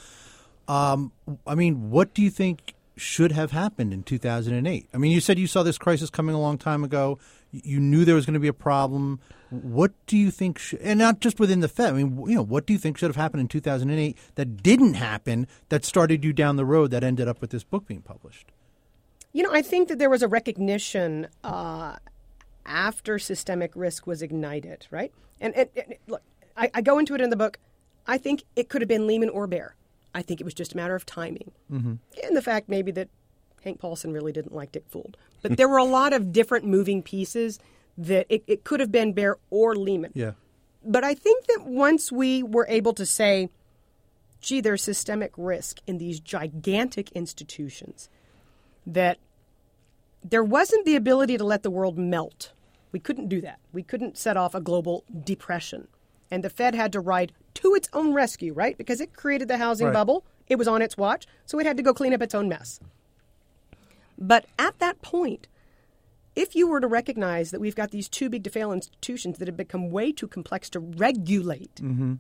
Um, 0.68 1.12
I 1.46 1.56
mean, 1.56 1.92
what 1.92 2.14
do 2.14 2.22
you 2.22 2.30
think 2.30 2.74
should 2.96 3.32
have 3.32 3.52
happened 3.52 3.94
in 3.94 4.04
2008? 4.04 4.90
I 4.94 4.98
mean, 4.98 5.12
you 5.12 5.22
said 5.22 5.40
you 5.40 5.48
saw 5.48 5.64
this 5.64 5.78
crisis 5.78 6.10
coming 6.10 6.36
a 6.36 6.40
long 6.40 6.58
time 6.58 6.84
ago. 6.84 7.20
You- 7.52 7.80
knew 7.80 8.06
there 8.06 8.16
was 8.16 8.26
going 8.26 8.36
to 8.36 8.40
be 8.40 8.48
a 8.48 8.54
problem. 8.54 9.20
What 9.50 9.92
do 10.06 10.16
you 10.18 10.30
think, 10.30 10.60
sh- 10.60 10.76
and 10.82 11.00
not 11.00 11.20
just 11.20 11.40
within 11.40 11.62
the 11.62 11.68
Fed? 11.68 11.94
I 11.94 12.04
mean, 12.04 12.24
you 12.28 12.36
know, 12.36 12.44
what 12.44 12.68
do 12.68 12.74
you 12.74 12.80
think 12.80 12.98
should 12.98 13.10
have 13.10 13.16
happened 13.16 13.42
in 13.42 13.48
2008 13.48 14.16
that 14.36 14.62
didn't 14.62 14.94
happen 14.94 15.48
that 15.70 15.84
started 15.84 16.24
you 16.24 16.34
down 16.34 16.56
the 16.56 16.66
road 16.66 16.92
that 16.92 17.04
ended 17.04 17.28
up 17.28 17.42
with 17.42 17.50
this 17.50 17.64
book 17.64 17.88
being 17.88 18.02
published? 18.02 18.52
You 19.34 19.44
know, 19.44 19.52
I 19.52 19.62
think 19.62 19.88
that 19.90 19.98
there 20.00 20.10
was 20.10 20.22
a 20.22 20.28
recognition 20.28 21.28
uh, 21.44 21.96
after 22.66 23.18
systemic 23.20 23.72
risk 23.76 24.06
was 24.06 24.22
ignited, 24.22 24.88
right? 24.92 25.12
And, 25.42 25.56
and, 25.56 25.70
and 25.76 25.96
look, 26.08 26.22
I, 26.56 26.70
I 26.74 26.82
go 26.82 27.00
into 27.00 27.16
it 27.16 27.22
in 27.22 27.30
the 27.30 27.36
book. 27.36 27.58
I 28.06 28.18
think 28.18 28.44
it 28.56 28.70
could 28.70 28.82
have 28.82 28.88
been 28.90 29.08
Lehman 29.08 29.30
or 29.30 29.48
Bear. 29.48 29.76
I 30.14 30.22
think 30.22 30.42
it 30.42 30.44
was 30.44 30.54
just 30.54 30.74
a 30.74 30.76
matter 30.78 30.96
of 30.96 31.06
timing. 31.06 31.52
Mm-hmm. 31.72 31.94
And 32.24 32.38
the 32.38 32.42
fact 32.42 32.70
maybe 32.70 32.92
that 32.92 33.10
Hank 33.64 33.80
Paulson 33.80 34.12
really 34.14 34.32
didn't 34.32 34.54
like 34.54 34.72
Dick 34.72 34.86
Fuld. 34.90 35.16
But 35.42 35.58
there 35.58 35.70
were 35.70 35.78
a 35.78 35.84
lot 35.86 36.14
of 36.14 36.32
different 36.32 36.66
moving 36.66 37.02
pieces 37.02 37.60
that 37.98 38.26
it, 38.30 38.44
it 38.48 38.64
could 38.64 38.80
have 38.80 38.92
been 38.92 39.14
Bear 39.14 39.38
or 39.50 39.76
Lehman. 39.76 40.12
Yeah. 40.14 40.32
But 40.84 41.04
I 41.04 41.14
think 41.14 41.46
that 41.48 41.66
once 41.66 42.12
we 42.12 42.42
were 42.44 42.66
able 42.70 42.94
to 42.94 43.06
say, 43.06 43.50
gee, 44.42 44.62
there's 44.62 44.82
systemic 44.82 45.34
risk 45.38 45.80
in 45.86 45.98
these 45.98 46.20
gigantic 46.20 47.12
institutions, 47.12 48.10
that 48.88 49.18
there 50.24 50.44
wasn't 50.44 50.86
the 50.86 50.96
ability 50.96 51.38
to 51.38 51.44
let 51.44 51.64
the 51.64 51.70
world 51.72 51.98
melt. 51.98 52.54
We 52.92 53.00
couldn't 53.00 53.28
do 53.28 53.42
that. 53.42 53.60
We 53.72 53.84
couldn't 53.84 54.18
set 54.18 54.38
off 54.38 54.56
a 54.56 54.62
global 54.62 55.04
depression. 55.24 55.88
And 56.32 56.44
the 56.44 56.50
Fed 56.50 56.76
had 56.76 56.92
to 56.94 57.00
ride 57.00 57.34
to 57.56 57.74
its 57.76 57.90
own 57.94 58.14
rescue, 58.14 58.54
right? 58.54 58.78
Because 58.78 59.02
it 59.02 59.14
created 59.14 59.48
the 59.48 59.58
housing 59.58 59.88
Right. 59.88 59.94
bubble. 59.94 60.24
It 60.48 60.58
was 60.58 60.68
on 60.68 60.82
its 60.82 60.98
watch, 60.98 61.28
so 61.46 61.60
it 61.60 61.66
had 61.66 61.78
to 61.78 61.84
go 61.84 61.94
clean 61.94 62.14
up 62.14 62.22
its 62.22 62.34
own 62.34 62.48
mess. 62.50 62.80
But 64.20 64.46
at 64.58 64.78
that 64.80 65.02
point, 65.02 65.48
if 66.36 66.56
you 66.56 66.68
were 66.68 66.80
to 66.80 66.88
recognize 66.88 67.52
that 67.52 67.60
we've 67.62 67.76
got 67.76 67.92
these 67.92 68.08
two 68.10 68.30
big 68.30 68.44
to 68.44 68.50
fail 68.50 68.72
institutions 68.72 69.38
that 69.38 69.48
have 69.48 69.58
become 69.58 69.90
way 69.90 70.12
too 70.12 70.28
complex 70.28 70.70
to 70.72 70.80
regulate, 70.80 71.76
mm-hmm. 71.76 72.16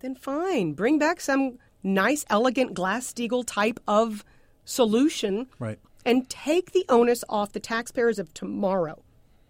then 0.00 0.14
fine. 0.14 0.72
Bring 0.72 0.98
back 0.98 1.20
some 1.20 1.58
nice, 1.82 2.24
elegant 2.30 2.74
Glass 2.74 3.12
Steagall 3.12 3.44
type 3.46 3.78
of 3.86 4.24
solution 4.64 5.46
Right. 5.58 5.78
and 6.04 6.28
take 6.28 6.72
the 6.72 6.84
onus 6.88 7.24
off 7.28 7.52
the 7.52 7.60
taxpayers 7.60 8.18
of 8.18 8.32
tomorrow. 8.34 9.02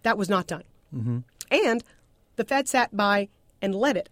That 0.03 0.17
was 0.17 0.29
not 0.29 0.47
done. 0.47 0.63
Mm-hmm. 0.95 1.19
And 1.51 1.83
the 2.35 2.43
Fed 2.45 2.67
sat 2.67 2.95
by 2.95 3.29
and 3.61 3.75
let 3.75 3.97
it 3.97 4.09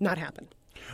not 0.00 0.18
happen. 0.18 0.48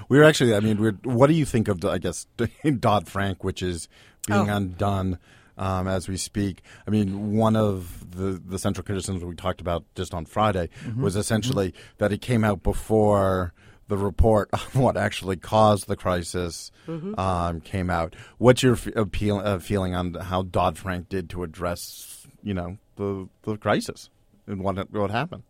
We're 0.09 0.23
actually. 0.23 0.55
I 0.55 0.61
mean, 0.61 0.79
we're, 0.81 0.93
what 1.03 1.29
do 1.29 1.33
you 1.33 1.45
think 1.47 1.67
of? 1.69 1.83
I 1.85 1.99
guess 1.99 2.27
Dodd 2.79 3.09
Frank, 3.09 3.43
which 3.43 3.62
is 3.62 3.88
being 4.27 4.51
Oh. 4.51 4.57
undone 4.57 5.19
um, 5.59 5.88
as 5.88 6.09
we 6.09 6.16
speak. 6.16 6.62
I 6.87 6.90
mean, 6.90 7.37
one 7.37 7.57
of 7.57 8.11
the 8.11 8.40
the 8.44 8.59
central 8.59 8.85
criticisms 8.85 9.25
we 9.25 9.35
talked 9.35 9.61
about 9.61 9.85
just 9.94 10.14
on 10.14 10.25
Friday 10.25 10.71
was 10.97 11.16
essentially 11.16 11.75
that 11.99 12.12
it 12.12 12.21
came 12.21 12.44
out 12.44 12.62
before 12.62 13.53
the 13.88 13.97
report 13.97 14.49
on 14.53 14.83
what 14.83 14.97
actually 14.97 15.37
caused 15.37 15.88
the 15.88 15.97
crisis 15.97 16.71
um, 17.18 17.61
came 17.61 17.90
out. 17.90 18.14
What's 18.38 18.62
your 18.62 18.75
f- 18.75 18.87
appeal, 18.94 19.38
uh, 19.38 19.59
feeling 19.59 19.94
on 19.94 20.14
how 20.14 20.42
Dodd 20.42 20.79
Frank 20.79 21.09
did 21.09 21.29
to 21.31 21.42
address, 21.42 22.27
you 22.42 22.55
know, 22.55 22.79
the 22.97 23.29
the 23.42 23.57
crisis 23.57 24.11
and 24.47 24.62
what 24.62 24.90
what 24.92 25.11
happened? 25.11 25.42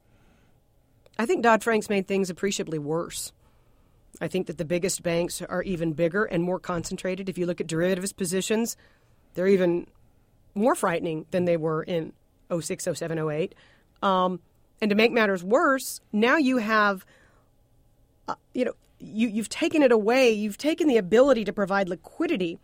I 1.19 1.27
think 1.27 1.43
Dodd 1.43 1.65
Frank's 1.65 1.91
made 1.91 2.07
things 2.07 2.31
appreciably 2.31 2.79
worse. 2.79 3.33
I 4.21 4.29
think 4.29 4.47
that 4.47 4.59
the 4.59 4.65
biggest 4.65 5.03
banks 5.03 5.43
are 5.43 5.63
even 5.63 5.93
bigger 5.93 6.25
and 6.25 6.43
more 6.43 6.59
concentrated. 6.59 7.29
If 7.29 7.39
you 7.39 7.47
look 7.47 7.61
at 7.61 7.67
derivatives 7.67 8.13
positions, 8.13 8.77
they're 9.35 9.49
even 9.49 9.87
more 10.59 10.75
frightening 10.75 11.27
than 11.31 11.45
they 11.45 11.57
were 11.57 11.83
in 11.83 12.13
06, 12.59 12.85
07, 12.95 13.19
08. 13.31 13.55
Um, 14.03 14.41
and 14.81 14.89
to 14.91 14.95
make 14.95 15.13
matters 15.13 15.43
worse, 15.43 16.01
now 16.13 16.37
you 16.37 16.59
have, 16.59 17.05
uh, 18.29 18.35
you 18.55 18.65
know, 18.65 18.73
you, 19.01 19.29
you've 19.29 19.49
taken 19.49 19.83
it 19.83 19.93
away. 19.93 20.31
You've 20.33 20.59
taken 20.59 20.89
the 20.89 20.97
ability 20.97 21.45
to 21.45 21.53
provide 21.53 21.89
liquidity 21.89 22.59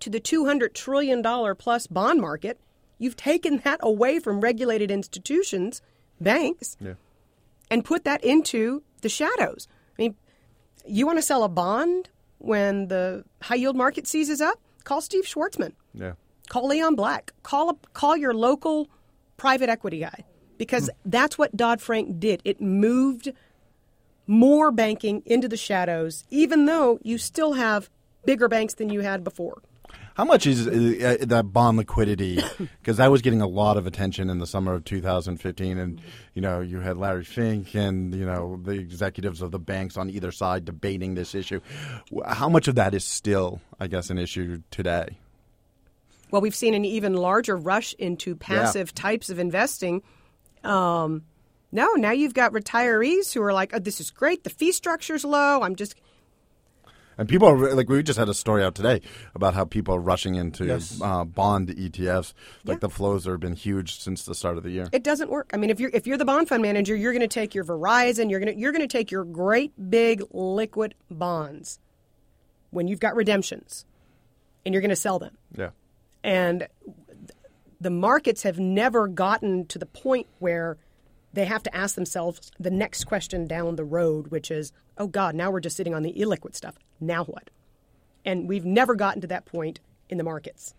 to 0.00 0.10
the 0.10 0.20
$200 0.20 0.72
trillion 0.74 1.22
plus 1.56 1.86
bond 1.86 2.20
market. 2.20 2.58
You've 2.98 3.16
taken 3.16 3.58
that 3.64 3.80
away 3.82 4.18
from 4.18 4.40
regulated 4.40 4.90
institutions, 4.90 5.82
banks 6.20 6.76
Yeah. 6.80 6.94
and 7.70 7.84
put 7.84 8.04
that 8.04 8.22
into 8.24 8.82
the 9.02 9.08
shadows. 9.08 9.68
I 9.98 10.02
mean, 10.02 10.14
you 10.86 11.06
want 11.06 11.18
to 11.18 11.22
sell 11.22 11.44
a 11.44 11.48
bond 11.48 12.08
when 12.38 12.88
the 12.88 13.24
high 13.42 13.54
yield 13.56 13.76
market 13.76 14.06
seizes 14.06 14.40
up? 14.40 14.58
Call 14.84 15.00
Steve 15.00 15.24
Schwarzman. 15.24 15.72
Yeah. 15.94 16.12
Call 16.48 16.68
Leon 16.68 16.94
Black. 16.94 17.32
Call 17.42 17.78
call 17.92 18.16
your 18.16 18.34
local 18.34 18.88
private 19.36 19.68
equity 19.68 20.00
guy 20.00 20.24
because 20.58 20.90
that's 21.04 21.38
what 21.38 21.56
Dodd 21.56 21.80
Frank 21.80 22.20
did. 22.20 22.40
It 22.44 22.60
moved 22.60 23.32
more 24.26 24.70
banking 24.70 25.22
into 25.26 25.48
the 25.48 25.56
shadows, 25.56 26.24
even 26.30 26.66
though 26.66 26.98
you 27.02 27.18
still 27.18 27.54
have 27.54 27.90
bigger 28.24 28.48
banks 28.48 28.74
than 28.74 28.88
you 28.88 29.00
had 29.00 29.22
before. 29.22 29.62
How 30.14 30.24
much 30.24 30.46
is 30.46 30.68
uh, 30.68 31.18
uh, 31.20 31.24
that 31.26 31.52
bond 31.52 31.76
liquidity? 31.76 32.40
Because 32.80 32.98
that 32.98 33.10
was 33.10 33.22
getting 33.22 33.40
a 33.40 33.46
lot 33.46 33.76
of 33.76 33.86
attention 33.86 34.30
in 34.30 34.38
the 34.38 34.46
summer 34.46 34.74
of 34.74 34.84
2015, 34.84 35.78
and 35.78 36.00
you 36.34 36.42
know 36.42 36.60
you 36.60 36.80
had 36.80 36.96
Larry 36.98 37.24
Fink 37.24 37.74
and 37.74 38.14
you 38.14 38.24
know 38.26 38.60
the 38.62 38.72
executives 38.72 39.42
of 39.42 39.50
the 39.50 39.58
banks 39.58 39.96
on 39.96 40.10
either 40.10 40.30
side 40.30 40.64
debating 40.64 41.14
this 41.14 41.34
issue. 41.34 41.60
How 42.26 42.48
much 42.48 42.68
of 42.68 42.76
that 42.76 42.94
is 42.94 43.04
still, 43.04 43.60
I 43.80 43.86
guess, 43.86 44.10
an 44.10 44.18
issue 44.18 44.62
today? 44.70 45.18
Well, 46.34 46.40
we've 46.40 46.52
seen 46.52 46.74
an 46.74 46.84
even 46.84 47.14
larger 47.14 47.56
rush 47.56 47.94
into 47.96 48.34
passive 48.34 48.92
types 48.92 49.30
of 49.30 49.38
investing. 49.38 50.02
Um, 50.64 51.22
no, 51.70 51.92
now 51.92 52.10
you've 52.10 52.34
got 52.34 52.52
retirees 52.52 53.32
who 53.32 53.40
are 53.40 53.52
like, 53.52 53.70
oh, 53.72 53.78
this 53.78 54.00
is 54.00 54.10
great. 54.10 54.42
The 54.42 54.50
fee 54.50 54.72
structure's 54.72 55.24
low. 55.24 55.62
I'm 55.62 55.76
just. 55.76 55.94
And 57.16 57.28
people 57.28 57.46
are 57.46 57.72
like 57.76 57.88
we 57.88 58.02
just 58.02 58.18
had 58.18 58.28
a 58.28 58.34
story 58.34 58.64
out 58.64 58.74
today 58.74 59.00
about 59.36 59.54
how 59.54 59.64
people 59.64 59.94
are 59.94 60.00
rushing 60.00 60.34
into 60.34 60.64
Yes. 60.66 61.00
uh, 61.00 61.22
bond 61.22 61.68
ETFs. 61.68 62.32
Like 62.64 62.78
Yeah. 62.78 62.78
the 62.80 62.88
flows 62.90 63.26
have 63.26 63.38
been 63.38 63.54
huge 63.54 64.00
since 64.00 64.24
the 64.24 64.34
start 64.34 64.56
of 64.56 64.64
the 64.64 64.70
year. 64.72 64.88
It 64.90 65.04
doesn't 65.04 65.30
work. 65.30 65.52
I 65.54 65.56
mean, 65.56 65.70
if 65.70 65.78
you're 65.78 65.90
if 65.94 66.04
you're 66.04 66.18
the 66.18 66.24
bond 66.24 66.48
fund 66.48 66.62
manager, 66.62 66.96
you're 66.96 67.12
going 67.12 67.20
to 67.20 67.28
take 67.28 67.54
your 67.54 67.62
Verizon, 67.64 68.28
you're 68.28 68.40
going 68.40 68.52
to 68.52 68.58
you're 68.60 68.72
going 68.72 68.82
to 68.82 68.88
take 68.88 69.12
your 69.12 69.22
great 69.22 69.70
big 69.88 70.24
liquid 70.32 70.96
bonds 71.08 71.78
when 72.70 72.88
you've 72.88 72.98
got 72.98 73.14
redemptions, 73.14 73.86
and 74.66 74.74
you're 74.74 74.82
going 74.82 74.88
to 74.90 74.96
sell 74.96 75.20
them. 75.20 75.38
Yeah. 75.56 75.70
And 76.24 76.66
the 77.80 77.90
markets 77.90 78.42
have 78.42 78.58
never 78.58 79.06
gotten 79.06 79.66
to 79.66 79.78
the 79.78 79.86
point 79.86 80.26
where 80.38 80.78
they 81.34 81.44
have 81.44 81.62
to 81.64 81.76
ask 81.76 81.94
themselves 81.94 82.50
the 82.58 82.70
next 82.70 83.04
question 83.04 83.46
down 83.46 83.76
the 83.76 83.84
road, 83.84 84.28
which 84.28 84.50
is, 84.50 84.72
oh 84.96 85.06
God, 85.06 85.34
now 85.34 85.50
we're 85.50 85.60
just 85.60 85.76
sitting 85.76 85.94
on 85.94 86.02
the 86.02 86.14
illiquid 86.14 86.56
stuff. 86.56 86.78
Now 86.98 87.24
what? 87.24 87.50
And 88.24 88.48
we've 88.48 88.64
never 88.64 88.94
gotten 88.94 89.20
to 89.20 89.26
that 89.26 89.44
point 89.44 89.80
in 90.08 90.16
the 90.16 90.24
markets. 90.24 90.74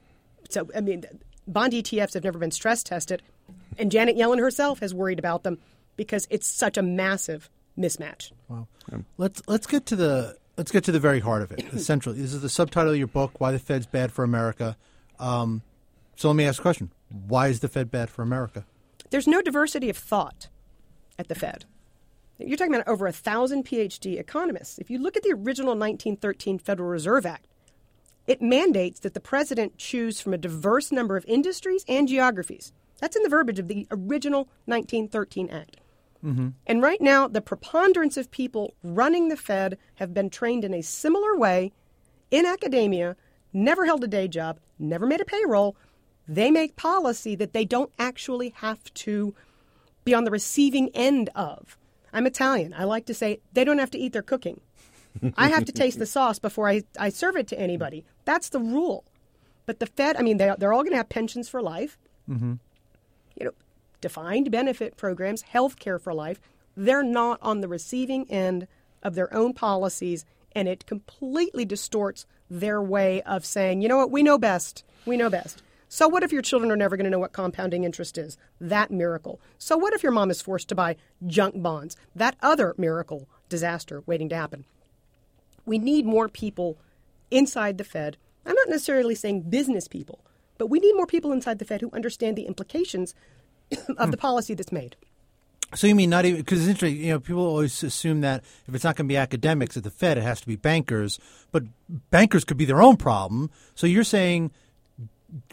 So, 0.50 0.68
I 0.76 0.82
mean, 0.82 1.06
bond 1.48 1.74
ETFs 1.74 2.16
have 2.16 2.24
never 2.24 2.40
been 2.40 2.52
stress 2.52 2.82
tested. 2.82 3.22
And 3.78 3.92
Janet 3.92 4.18
Yellen 4.18 4.40
herself 4.40 4.80
has 4.80 4.94
worried 4.94 5.20
about 5.20 5.44
them 5.44 5.60
because 5.96 6.28
it's 6.32 6.48
such 6.48 6.78
a 6.78 6.82
massive 6.82 7.50
mismatch. 7.78 8.32
Wow. 8.48 8.68
Let's 9.18 9.44
let's 9.48 9.68
get 9.68 9.86
to 9.88 9.96
the 9.96 10.38
let's 10.58 10.72
get 10.72 10.86
to 10.86 10.92
the 10.92 11.00
very 11.00 11.20
heart 11.20 11.42
of 11.42 11.52
it. 11.52 11.70
The 11.72 11.80
central. 11.92 12.16
This 12.16 12.34
is 12.34 12.42
the 12.42 12.50
subtitle 12.50 12.94
of 12.94 12.98
your 12.98 13.08
book, 13.08 13.40
"Why 13.40 13.52
the 13.52 13.60
Fed's 13.60 13.86
Bad 13.86 14.12
for 14.12 14.24
America." 14.24 14.78
Um, 15.20 15.62
so 16.16 16.30
let 16.30 16.36
me 16.36 16.46
ask 16.46 16.60
a 16.60 16.62
question: 16.62 16.92
Why 17.10 17.48
is 17.48 17.60
the 17.60 17.68
Fed 17.68 17.92
bad 17.92 18.10
for 18.10 18.22
America? 18.22 18.66
There's 19.10 19.28
no 19.28 19.42
diversity 19.42 19.90
of 19.90 19.98
thought 19.98 20.50
at 21.18 21.28
the 21.28 21.36
Fed. 21.36 21.66
You're 22.38 22.58
talking 22.58 22.74
about 22.74 22.88
over 22.88 23.08
a 23.08 23.14
thousand 23.14 23.66
PhD 23.66 24.20
economists. 24.20 24.78
If 24.78 24.90
you 24.90 25.00
look 25.00 25.16
at 25.16 25.24
the 25.24 25.32
original 25.32 25.72
1913 25.72 26.60
Federal 26.60 26.90
Reserve 26.90 27.26
Act, 27.26 27.48
it 28.28 28.42
mandates 28.42 29.00
that 29.02 29.14
the 29.14 29.20
president 29.22 29.78
choose 29.78 30.20
from 30.20 30.34
a 30.34 30.38
diverse 30.38 30.92
number 30.92 31.16
of 31.16 31.26
industries 31.28 31.86
and 31.88 32.08
geographies. 32.08 32.74
That's 33.00 33.16
in 33.16 33.24
the 33.24 33.30
verbiage 33.30 33.60
of 33.60 33.68
the 33.68 33.88
original 33.92 34.50
1913 34.66 35.50
Act. 35.50 35.78
And 36.66 36.82
right 36.82 37.00
now, 37.00 37.28
the 37.28 37.42
preponderance 37.42 38.18
of 38.18 38.32
people 38.32 38.74
running 38.84 39.30
the 39.30 39.38
Fed 39.38 39.78
have 39.96 40.14
been 40.14 40.32
trained 40.32 40.66
in 40.66 40.74
a 40.74 40.82
similar 40.82 41.38
way 41.38 41.72
in 42.32 42.48
academia, 42.48 43.16
never 43.56 43.86
held 43.86 44.04
a 44.04 44.08
day 44.08 44.28
job, 44.28 44.60
never 44.78 45.06
made 45.06 45.22
a 45.22 45.26
payroll. 45.26 45.76
They 46.28 46.52
make 46.52 46.76
policy 46.76 47.36
that 47.36 47.54
they 47.54 47.66
don't 47.66 47.92
actually 47.98 48.50
have 48.58 48.94
to 48.96 49.34
be 50.04 50.14
on 50.14 50.24
the 50.24 50.32
receiving 50.32 50.90
end 50.94 51.30
of. 51.36 51.78
I'm 52.14 52.28
Italian. 52.28 52.74
I 52.78 52.84
like 52.84 53.06
to 53.08 53.14
say 53.14 53.40
they 53.54 53.64
don't 53.64 53.80
have 53.80 53.92
to 53.92 53.98
eat 53.98 54.14
their 54.14 54.22
cooking. 54.22 54.62
I 55.38 55.50
have 55.50 55.66
to 55.66 55.72
taste 55.72 56.00
the 56.00 56.06
sauce 56.06 56.40
before 56.40 56.68
I, 56.68 56.84
I 57.00 57.10
serve 57.10 57.38
it 57.38 57.48
to 57.48 57.60
anybody. 57.60 58.04
That's 58.26 58.50
the 58.50 58.60
rule. 58.60 59.06
But 59.66 59.80
the 59.80 59.86
Fed, 59.86 60.18
I 60.18 60.22
mean, 60.22 60.38
they, 60.38 60.54
they're 60.58 60.74
all 60.74 60.84
going 60.84 60.92
to 60.92 60.98
have 60.98 61.10
pensions 61.10 61.48
for 61.48 61.62
life. 61.62 61.98
Mm-hmm. 62.30 62.54
You 63.40 63.46
know, 63.46 63.52
defined 64.02 64.52
benefit 64.52 64.98
programs, 64.98 65.44
health 65.44 65.80
care 65.80 66.00
for 66.00 66.14
life. 66.14 66.40
They're 66.76 67.04
not 67.04 67.40
on 67.42 67.62
the 67.62 67.68
receiving 67.68 68.30
end 68.30 68.68
of 69.04 69.16
their 69.16 69.34
own 69.34 69.54
policies, 69.54 70.26
and 70.56 70.68
it 70.68 70.86
completely 70.86 71.66
distorts 71.66 72.26
their 72.50 72.82
way 72.82 73.22
of 73.24 73.46
saying, 73.46 73.82
you 73.82 73.90
know 73.90 73.98
what, 73.98 74.12
we 74.12 74.24
know 74.24 74.38
best. 74.38 74.84
We 75.06 75.18
know 75.18 75.30
best. 75.30 75.62
So 75.88 76.08
what 76.08 76.24
if 76.24 76.32
your 76.32 76.42
children 76.42 76.72
are 76.72 76.78
never 76.78 76.98
going 76.98 77.06
to 77.06 77.12
know 77.12 77.20
what 77.20 77.34
compounding 77.34 77.84
interest 77.84 78.18
is? 78.18 78.38
That 78.60 78.92
miracle. 78.92 79.40
So 79.58 79.78
what 79.78 79.94
if 79.94 80.02
your 80.02 80.12
mom 80.12 80.32
is 80.32 80.42
forced 80.42 80.68
to 80.70 80.76
buy 80.76 80.96
junk 81.28 81.62
bonds? 81.62 81.96
That 82.16 82.36
other 82.42 82.74
miracle 82.78 83.28
disaster 83.50 84.04
waiting 84.06 84.30
to 84.30 84.36
happen. 84.36 84.66
We 85.66 85.78
need 85.78 86.06
more 86.06 86.28
people 86.30 86.78
inside 87.30 87.78
the 87.78 87.84
Fed. 87.84 88.18
I'm 88.46 88.56
not 88.56 88.70
necessarily 88.70 89.16
saying 89.16 89.50
business 89.50 89.88
people, 89.88 90.20
but 90.58 90.68
we 90.68 90.80
need 90.80 90.96
more 90.96 91.08
people 91.08 91.32
inside 91.32 91.60
the 91.60 91.66
Fed 91.66 91.82
who 91.82 91.92
understand 91.92 92.36
the 92.36 92.46
implications 92.46 93.16
of 93.98 94.12
the 94.12 94.18
hmm. 94.18 94.22
policy 94.22 94.54
that's 94.54 94.72
made. 94.72 94.96
So 95.76 95.88
you 95.88 95.96
mean 95.96 96.10
not 96.10 96.26
even 96.26 96.42
because 96.42 96.62
it's 96.62 96.70
interesting? 96.70 97.04
You 97.04 97.14
know, 97.14 97.20
people 97.20 97.46
always 97.46 97.84
assume 97.84 98.22
that 98.22 98.44
if 98.68 98.74
it's 98.74 98.84
not 98.84 98.96
going 98.96 99.08
to 99.08 99.12
be 99.12 99.18
academics 99.18 99.78
at 99.78 99.84
the 99.84 99.92
Fed, 99.92 100.18
it 100.18 100.24
has 100.24 100.42
to 100.42 100.48
be 100.48 100.56
bankers. 100.56 101.20
But 101.52 101.64
bankers 102.10 102.44
could 102.44 102.58
be 102.58 102.66
their 102.66 102.82
own 102.82 102.98
problem. 102.98 103.50
So 103.76 103.88
you're 103.88 104.04
saying 104.04 104.52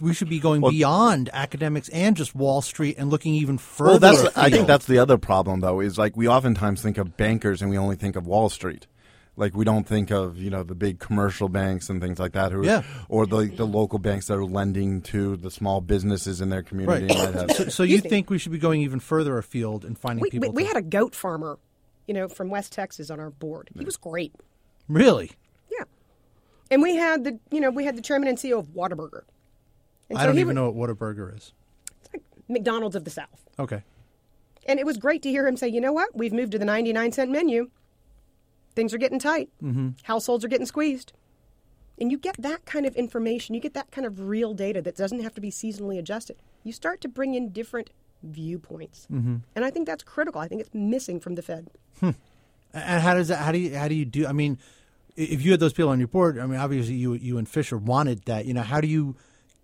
we 0.00 0.14
should 0.14 0.28
be 0.28 0.38
going 0.38 0.60
beyond 0.60 1.30
academics 1.32 1.88
and 1.88 2.16
just 2.16 2.34
Wall 2.34 2.62
Street 2.62 2.96
and 2.98 3.10
looking 3.10 3.34
even 3.34 3.58
further. 3.58 3.90
Well, 3.90 3.98
that's 3.98 4.36
I 4.36 4.50
think 4.50 4.66
that's 4.66 4.86
the 4.86 4.98
other 4.98 5.18
problem 5.18 5.60
though 5.60 5.80
is 5.80 5.98
like 5.98 6.16
we 6.16 6.28
oftentimes 6.28 6.82
think 6.82 6.98
of 6.98 7.16
bankers 7.16 7.62
and 7.62 7.70
we 7.70 7.78
only 7.78 7.96
think 7.96 8.16
of 8.16 8.26
Wall 8.26 8.48
Street. 8.48 8.86
Like 9.34 9.54
we 9.54 9.64
don't 9.64 9.86
think 9.86 10.10
of 10.10 10.36
you 10.36 10.50
know 10.50 10.62
the 10.62 10.74
big 10.74 10.98
commercial 10.98 11.48
banks 11.48 11.88
and 11.88 12.00
things 12.02 12.18
like 12.18 12.32
that, 12.32 12.52
who 12.52 12.64
Yeah. 12.66 12.82
or 13.08 13.26
the 13.26 13.46
the 13.46 13.66
local 13.66 13.98
banks 13.98 14.26
that 14.26 14.34
are 14.36 14.44
lending 14.44 15.00
to 15.02 15.36
the 15.36 15.50
small 15.50 15.80
businesses 15.80 16.40
in 16.42 16.50
their 16.50 16.62
community. 16.62 17.06
right. 17.06 17.16
might 17.34 17.34
have- 17.34 17.50
So, 17.52 17.68
so 17.68 17.82
you 17.82 18.02
me. 18.02 18.08
think 18.10 18.28
we 18.28 18.36
should 18.38 18.52
be 18.52 18.58
going 18.58 18.82
even 18.82 19.00
further 19.00 19.38
afield 19.38 19.84
and 19.86 19.98
finding 19.98 20.22
We, 20.22 20.26
we, 20.26 20.30
people? 20.38 20.52
we 20.52 20.62
to- 20.64 20.68
had 20.68 20.76
a 20.76 20.82
goat 20.82 21.14
farmer, 21.14 21.58
you 22.06 22.12
know, 22.12 22.28
from 22.28 22.50
West 22.50 22.72
Texas 22.72 23.10
on 23.10 23.20
our 23.20 23.30
board. 23.30 23.70
He 23.78 23.84
was 23.86 23.96
great. 23.96 24.34
really. 24.86 25.30
Yeah. 25.70 25.84
And 26.70 26.82
we 26.82 26.96
had 26.96 27.24
the, 27.24 27.38
you 27.50 27.60
know, 27.60 27.70
we 27.70 27.84
had 27.86 27.96
the 27.96 28.02
chairman 28.02 28.28
and 28.28 28.36
CEO 28.38 28.58
of 28.58 28.66
Whataburger. 28.74 29.22
And 30.10 30.18
I 30.18 30.22
so 30.22 30.26
don't 30.26 30.38
even 30.40 30.56
wa- 30.56 30.62
know 30.64 30.70
what 30.70 30.90
Whataburger 30.90 31.34
is. 31.34 31.52
it's 32.02 32.10
like 32.12 32.22
McDonald's 32.48 32.96
of 32.96 33.04
the 33.04 33.10
South. 33.10 33.46
Okay. 33.58 33.82
And 34.66 34.78
it 34.78 34.84
was 34.84 34.98
great 34.98 35.22
to 35.22 35.30
hear 35.30 35.46
him 35.48 35.56
say, 35.56 35.68
you 35.68 35.80
know 35.80 35.92
what? 35.94 36.14
We've 36.14 36.32
moved 36.34 36.52
to 36.52 36.58
the 36.58 36.66
99 36.66 37.12
cent 37.12 37.30
menu. 37.30 37.70
Things 38.74 38.94
are 38.94 38.98
getting 38.98 39.18
tight. 39.18 39.50
Mm-hmm. 39.62 39.90
Households 40.04 40.44
are 40.44 40.48
getting 40.48 40.66
squeezed. 40.66 41.12
And 42.00 42.10
you 42.10 42.18
get 42.18 42.36
that 42.38 42.64
kind 42.64 42.86
of 42.86 42.96
information, 42.96 43.54
you 43.54 43.60
get 43.60 43.74
that 43.74 43.90
kind 43.90 44.06
of 44.06 44.20
real 44.20 44.54
data 44.54 44.80
that 44.82 44.96
doesn't 44.96 45.22
have 45.22 45.34
to 45.34 45.40
be 45.40 45.50
seasonally 45.50 45.98
adjusted. 45.98 46.36
You 46.64 46.72
start 46.72 47.00
to 47.02 47.08
bring 47.08 47.34
in 47.34 47.50
different 47.50 47.90
viewpoints. 48.22 49.06
Mm-hmm. 49.12 49.36
And 49.54 49.64
I 49.64 49.70
think 49.70 49.86
that's 49.86 50.02
critical. 50.02 50.40
I 50.40 50.48
think 50.48 50.60
it's 50.62 50.70
missing 50.72 51.20
from 51.20 51.34
the 51.34 51.42
Fed. 51.42 51.68
And 52.00 52.14
how 53.02 53.14
does 53.14 53.28
that? 53.28 53.36
How 53.36 53.52
do 53.52 53.58
you? 53.58 53.76
How 53.76 53.86
do 53.88 53.94
you 53.94 54.06
do? 54.06 54.26
I 54.26 54.32
mean, 54.32 54.58
if 55.14 55.42
you 55.42 55.50
had 55.50 55.60
those 55.60 55.74
people 55.74 55.90
on 55.90 55.98
your 55.98 56.08
board, 56.08 56.38
I 56.38 56.46
mean, 56.46 56.58
obviously 56.58 56.94
you 56.94 57.12
you 57.12 57.36
and 57.36 57.46
Fisher 57.48 57.76
wanted 57.76 58.24
that. 58.24 58.46
You 58.46 58.54
know, 58.54 58.62
how 58.62 58.80
do 58.80 58.88
you 58.88 59.14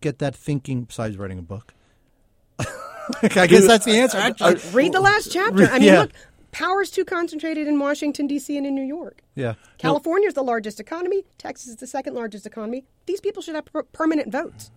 get 0.02 0.18
that 0.18 0.36
thinking 0.36 0.82
besides 0.84 1.16
writing 1.16 1.38
a 1.38 1.42
book? 1.42 1.72
I 3.22 3.46
guess 3.46 3.66
that's 3.66 3.86
the 3.86 3.92
answer. 3.98 4.18
Actually, 4.18 4.56
Read 4.72 4.92
the 4.92 5.00
last 5.00 5.32
chapter. 5.32 5.64
I 5.64 5.78
mean, 5.78 5.88
Yeah. 5.88 6.00
look, 6.02 6.10
power's 6.52 6.90
too 6.90 7.04
concentrated 7.04 7.66
in 7.68 7.78
Washington, 7.78 8.26
D.C. 8.26 8.56
and 8.56 8.66
in 8.66 8.74
New 8.74 8.82
York. 8.84 9.22
yeah. 9.34 9.54
California 9.78 10.28
is 10.28 10.34
the 10.34 10.42
largest 10.42 10.80
economy. 10.80 11.24
Texas 11.38 11.68
is 11.68 11.76
the 11.76 11.86
second 11.86 12.14
largest 12.14 12.46
economy. 12.46 12.84
These 13.06 13.20
people 13.20 13.42
should 13.42 13.54
have 13.54 13.64
per- 13.66 13.82
permanent 13.84 14.32
votes. 14.32 14.70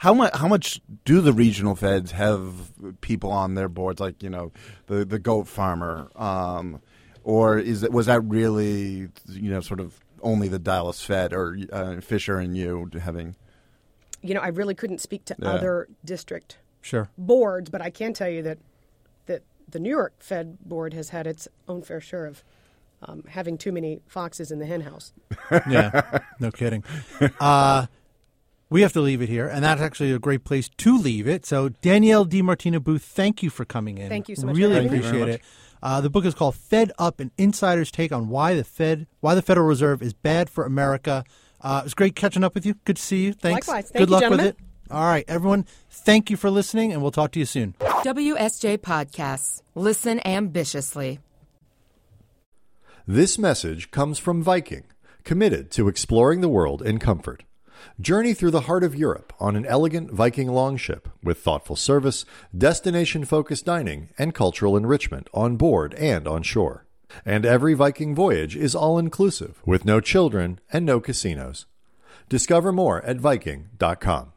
How 0.00 0.14
much? 0.14 0.34
How 0.36 0.48
much 0.48 0.80
do 1.04 1.20
the 1.20 1.32
regional 1.32 1.74
feds 1.74 2.12
have 2.12 2.72
people 3.00 3.30
on 3.30 3.54
their 3.54 3.68
boards, 3.68 4.00
like 4.00 4.22
you 4.22 4.30
know, 4.30 4.52
the 4.86 5.04
the 5.04 5.18
goat 5.18 5.46
farmer, 5.48 6.10
um, 6.16 6.80
or 7.24 7.58
is 7.58 7.82
it 7.82 7.92
was 7.92 8.06
that 8.06 8.20
really 8.22 9.08
you 9.28 9.50
know 9.50 9.60
sort 9.60 9.80
of 9.80 10.00
only 10.22 10.48
the 10.48 10.58
Dallas 10.58 11.02
Fed 11.04 11.32
or 11.32 11.56
uh, 11.72 12.00
Fisher 12.00 12.38
and 12.38 12.56
you 12.56 12.90
having? 13.00 13.36
You 14.22 14.34
know, 14.34 14.40
I 14.40 14.48
really 14.48 14.74
couldn't 14.74 15.00
speak 15.00 15.24
to 15.26 15.36
Yeah. 15.38 15.48
other 15.52 15.88
district 16.04 16.58
Sure. 16.80 17.08
boards, 17.16 17.70
but 17.70 17.80
I 17.80 17.90
can 17.90 18.12
tell 18.14 18.28
you 18.28 18.42
that 18.42 18.58
that 19.26 19.42
the 19.68 19.78
New 19.78 19.90
York 19.90 20.14
Fed 20.18 20.58
board 20.60 20.94
has 20.94 21.10
had 21.10 21.26
its 21.26 21.48
own 21.68 21.82
fair 21.82 22.00
share 22.00 22.26
of 22.26 22.42
um, 23.02 23.22
having 23.28 23.56
too 23.58 23.70
many 23.72 24.00
foxes 24.06 24.50
in 24.50 24.58
the 24.58 24.66
henhouse. 24.66 25.12
Yeah. 25.70 26.20
no 26.40 26.50
kidding. 26.50 26.84
Uh, 27.40 27.86
we 28.70 28.82
have 28.82 28.92
to 28.92 29.00
leave 29.00 29.22
it 29.22 29.28
here, 29.28 29.46
and 29.48 29.64
that's 29.64 29.80
actually 29.80 30.12
a 30.12 30.18
great 30.18 30.44
place 30.44 30.68
to 30.68 30.98
leave 30.98 31.26
it. 31.26 31.46
So, 31.46 31.70
Danielle 31.70 32.26
DiMartino 32.26 32.82
Booth, 32.82 33.02
thank 33.02 33.42
you 33.42 33.48
for 33.48 33.64
coming 33.64 33.96
in. 33.98 34.08
Thank 34.10 34.28
you 34.28 34.36
so 34.36 34.46
much 34.46 34.56
Really 34.56 34.74
having 34.74 34.90
me. 34.92 34.98
Thank 34.98 35.04
you 35.04 35.10
very 35.10 35.22
appreciate 35.22 35.40
it. 35.40 35.46
Uh, 35.82 36.00
the 36.00 36.10
book 36.10 36.24
is 36.26 36.34
called 36.34 36.54
"Fed 36.54 36.92
Up: 36.98 37.20
An 37.20 37.30
Insider's 37.38 37.90
Take 37.90 38.12
on 38.12 38.28
Why 38.28 38.54
the 38.54 38.64
Fed, 38.64 39.06
Why 39.20 39.34
the 39.34 39.42
Federal 39.42 39.66
Reserve 39.66 40.02
is 40.02 40.12
Bad 40.12 40.50
for 40.50 40.64
America." 40.64 41.24
Uh, 41.60 41.78
it 41.82 41.84
was 41.84 41.94
great 41.94 42.14
catching 42.14 42.44
up 42.44 42.54
with 42.54 42.66
you. 42.66 42.74
Good 42.84 42.96
to 42.96 43.02
see 43.02 43.24
you. 43.24 43.32
Thanks. 43.32 43.66
Likewise. 43.66 43.90
Thank 43.90 44.00
Good 44.02 44.08
you, 44.08 44.12
luck 44.12 44.20
gentlemen. 44.22 44.46
with 44.46 44.54
it. 44.56 44.64
All 44.90 45.04
right, 45.04 45.24
everyone, 45.28 45.66
thank 45.90 46.30
you 46.30 46.36
for 46.36 46.50
listening, 46.50 46.92
and 46.92 47.02
we'll 47.02 47.10
talk 47.10 47.32
to 47.32 47.38
you 47.38 47.44
soon. 47.44 47.74
WSJ 47.80 48.78
Podcasts. 48.78 49.62
Listen 49.74 50.18
ambitiously. 50.20 51.20
This 53.06 53.38
message 53.38 53.90
comes 53.90 54.18
from 54.18 54.42
Viking, 54.42 54.84
committed 55.24 55.70
to 55.72 55.88
exploring 55.88 56.40
the 56.40 56.48
world 56.48 56.80
in 56.80 56.98
comfort. 56.98 57.44
Journey 58.00 58.32
through 58.32 58.50
the 58.50 58.62
heart 58.62 58.82
of 58.82 58.94
Europe 58.94 59.32
on 59.38 59.56
an 59.56 59.66
elegant 59.66 60.10
Viking 60.10 60.48
longship 60.48 61.08
with 61.22 61.38
thoughtful 61.38 61.76
service, 61.76 62.24
destination 62.56 63.24
focused 63.24 63.66
dining, 63.66 64.08
and 64.18 64.34
cultural 64.34 64.76
enrichment 64.76 65.28
on 65.34 65.56
board 65.56 65.94
and 65.94 66.26
on 66.26 66.42
shore. 66.42 66.86
And 67.24 67.44
every 67.44 67.74
Viking 67.74 68.14
voyage 68.14 68.56
is 68.56 68.74
all 68.74 68.98
inclusive 68.98 69.60
with 69.66 69.84
no 69.84 70.00
children 70.00 70.60
and 70.72 70.84
no 70.84 70.98
casinos. 71.00 71.66
Discover 72.28 72.72
more 72.72 73.02
at 73.04 73.18
Viking.com. 73.18 74.32